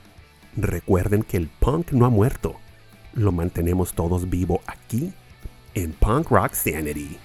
Recuerden 0.56 1.22
que 1.22 1.36
el 1.36 1.48
punk 1.48 1.92
no 1.92 2.04
ha 2.04 2.10
muerto. 2.10 2.56
Lo 3.12 3.30
mantenemos 3.30 3.94
todos 3.94 4.28
vivo 4.28 4.60
aquí 4.66 5.12
en 5.74 5.92
Punk 5.92 6.30
Rock 6.30 6.54
Sanity. 6.54 7.16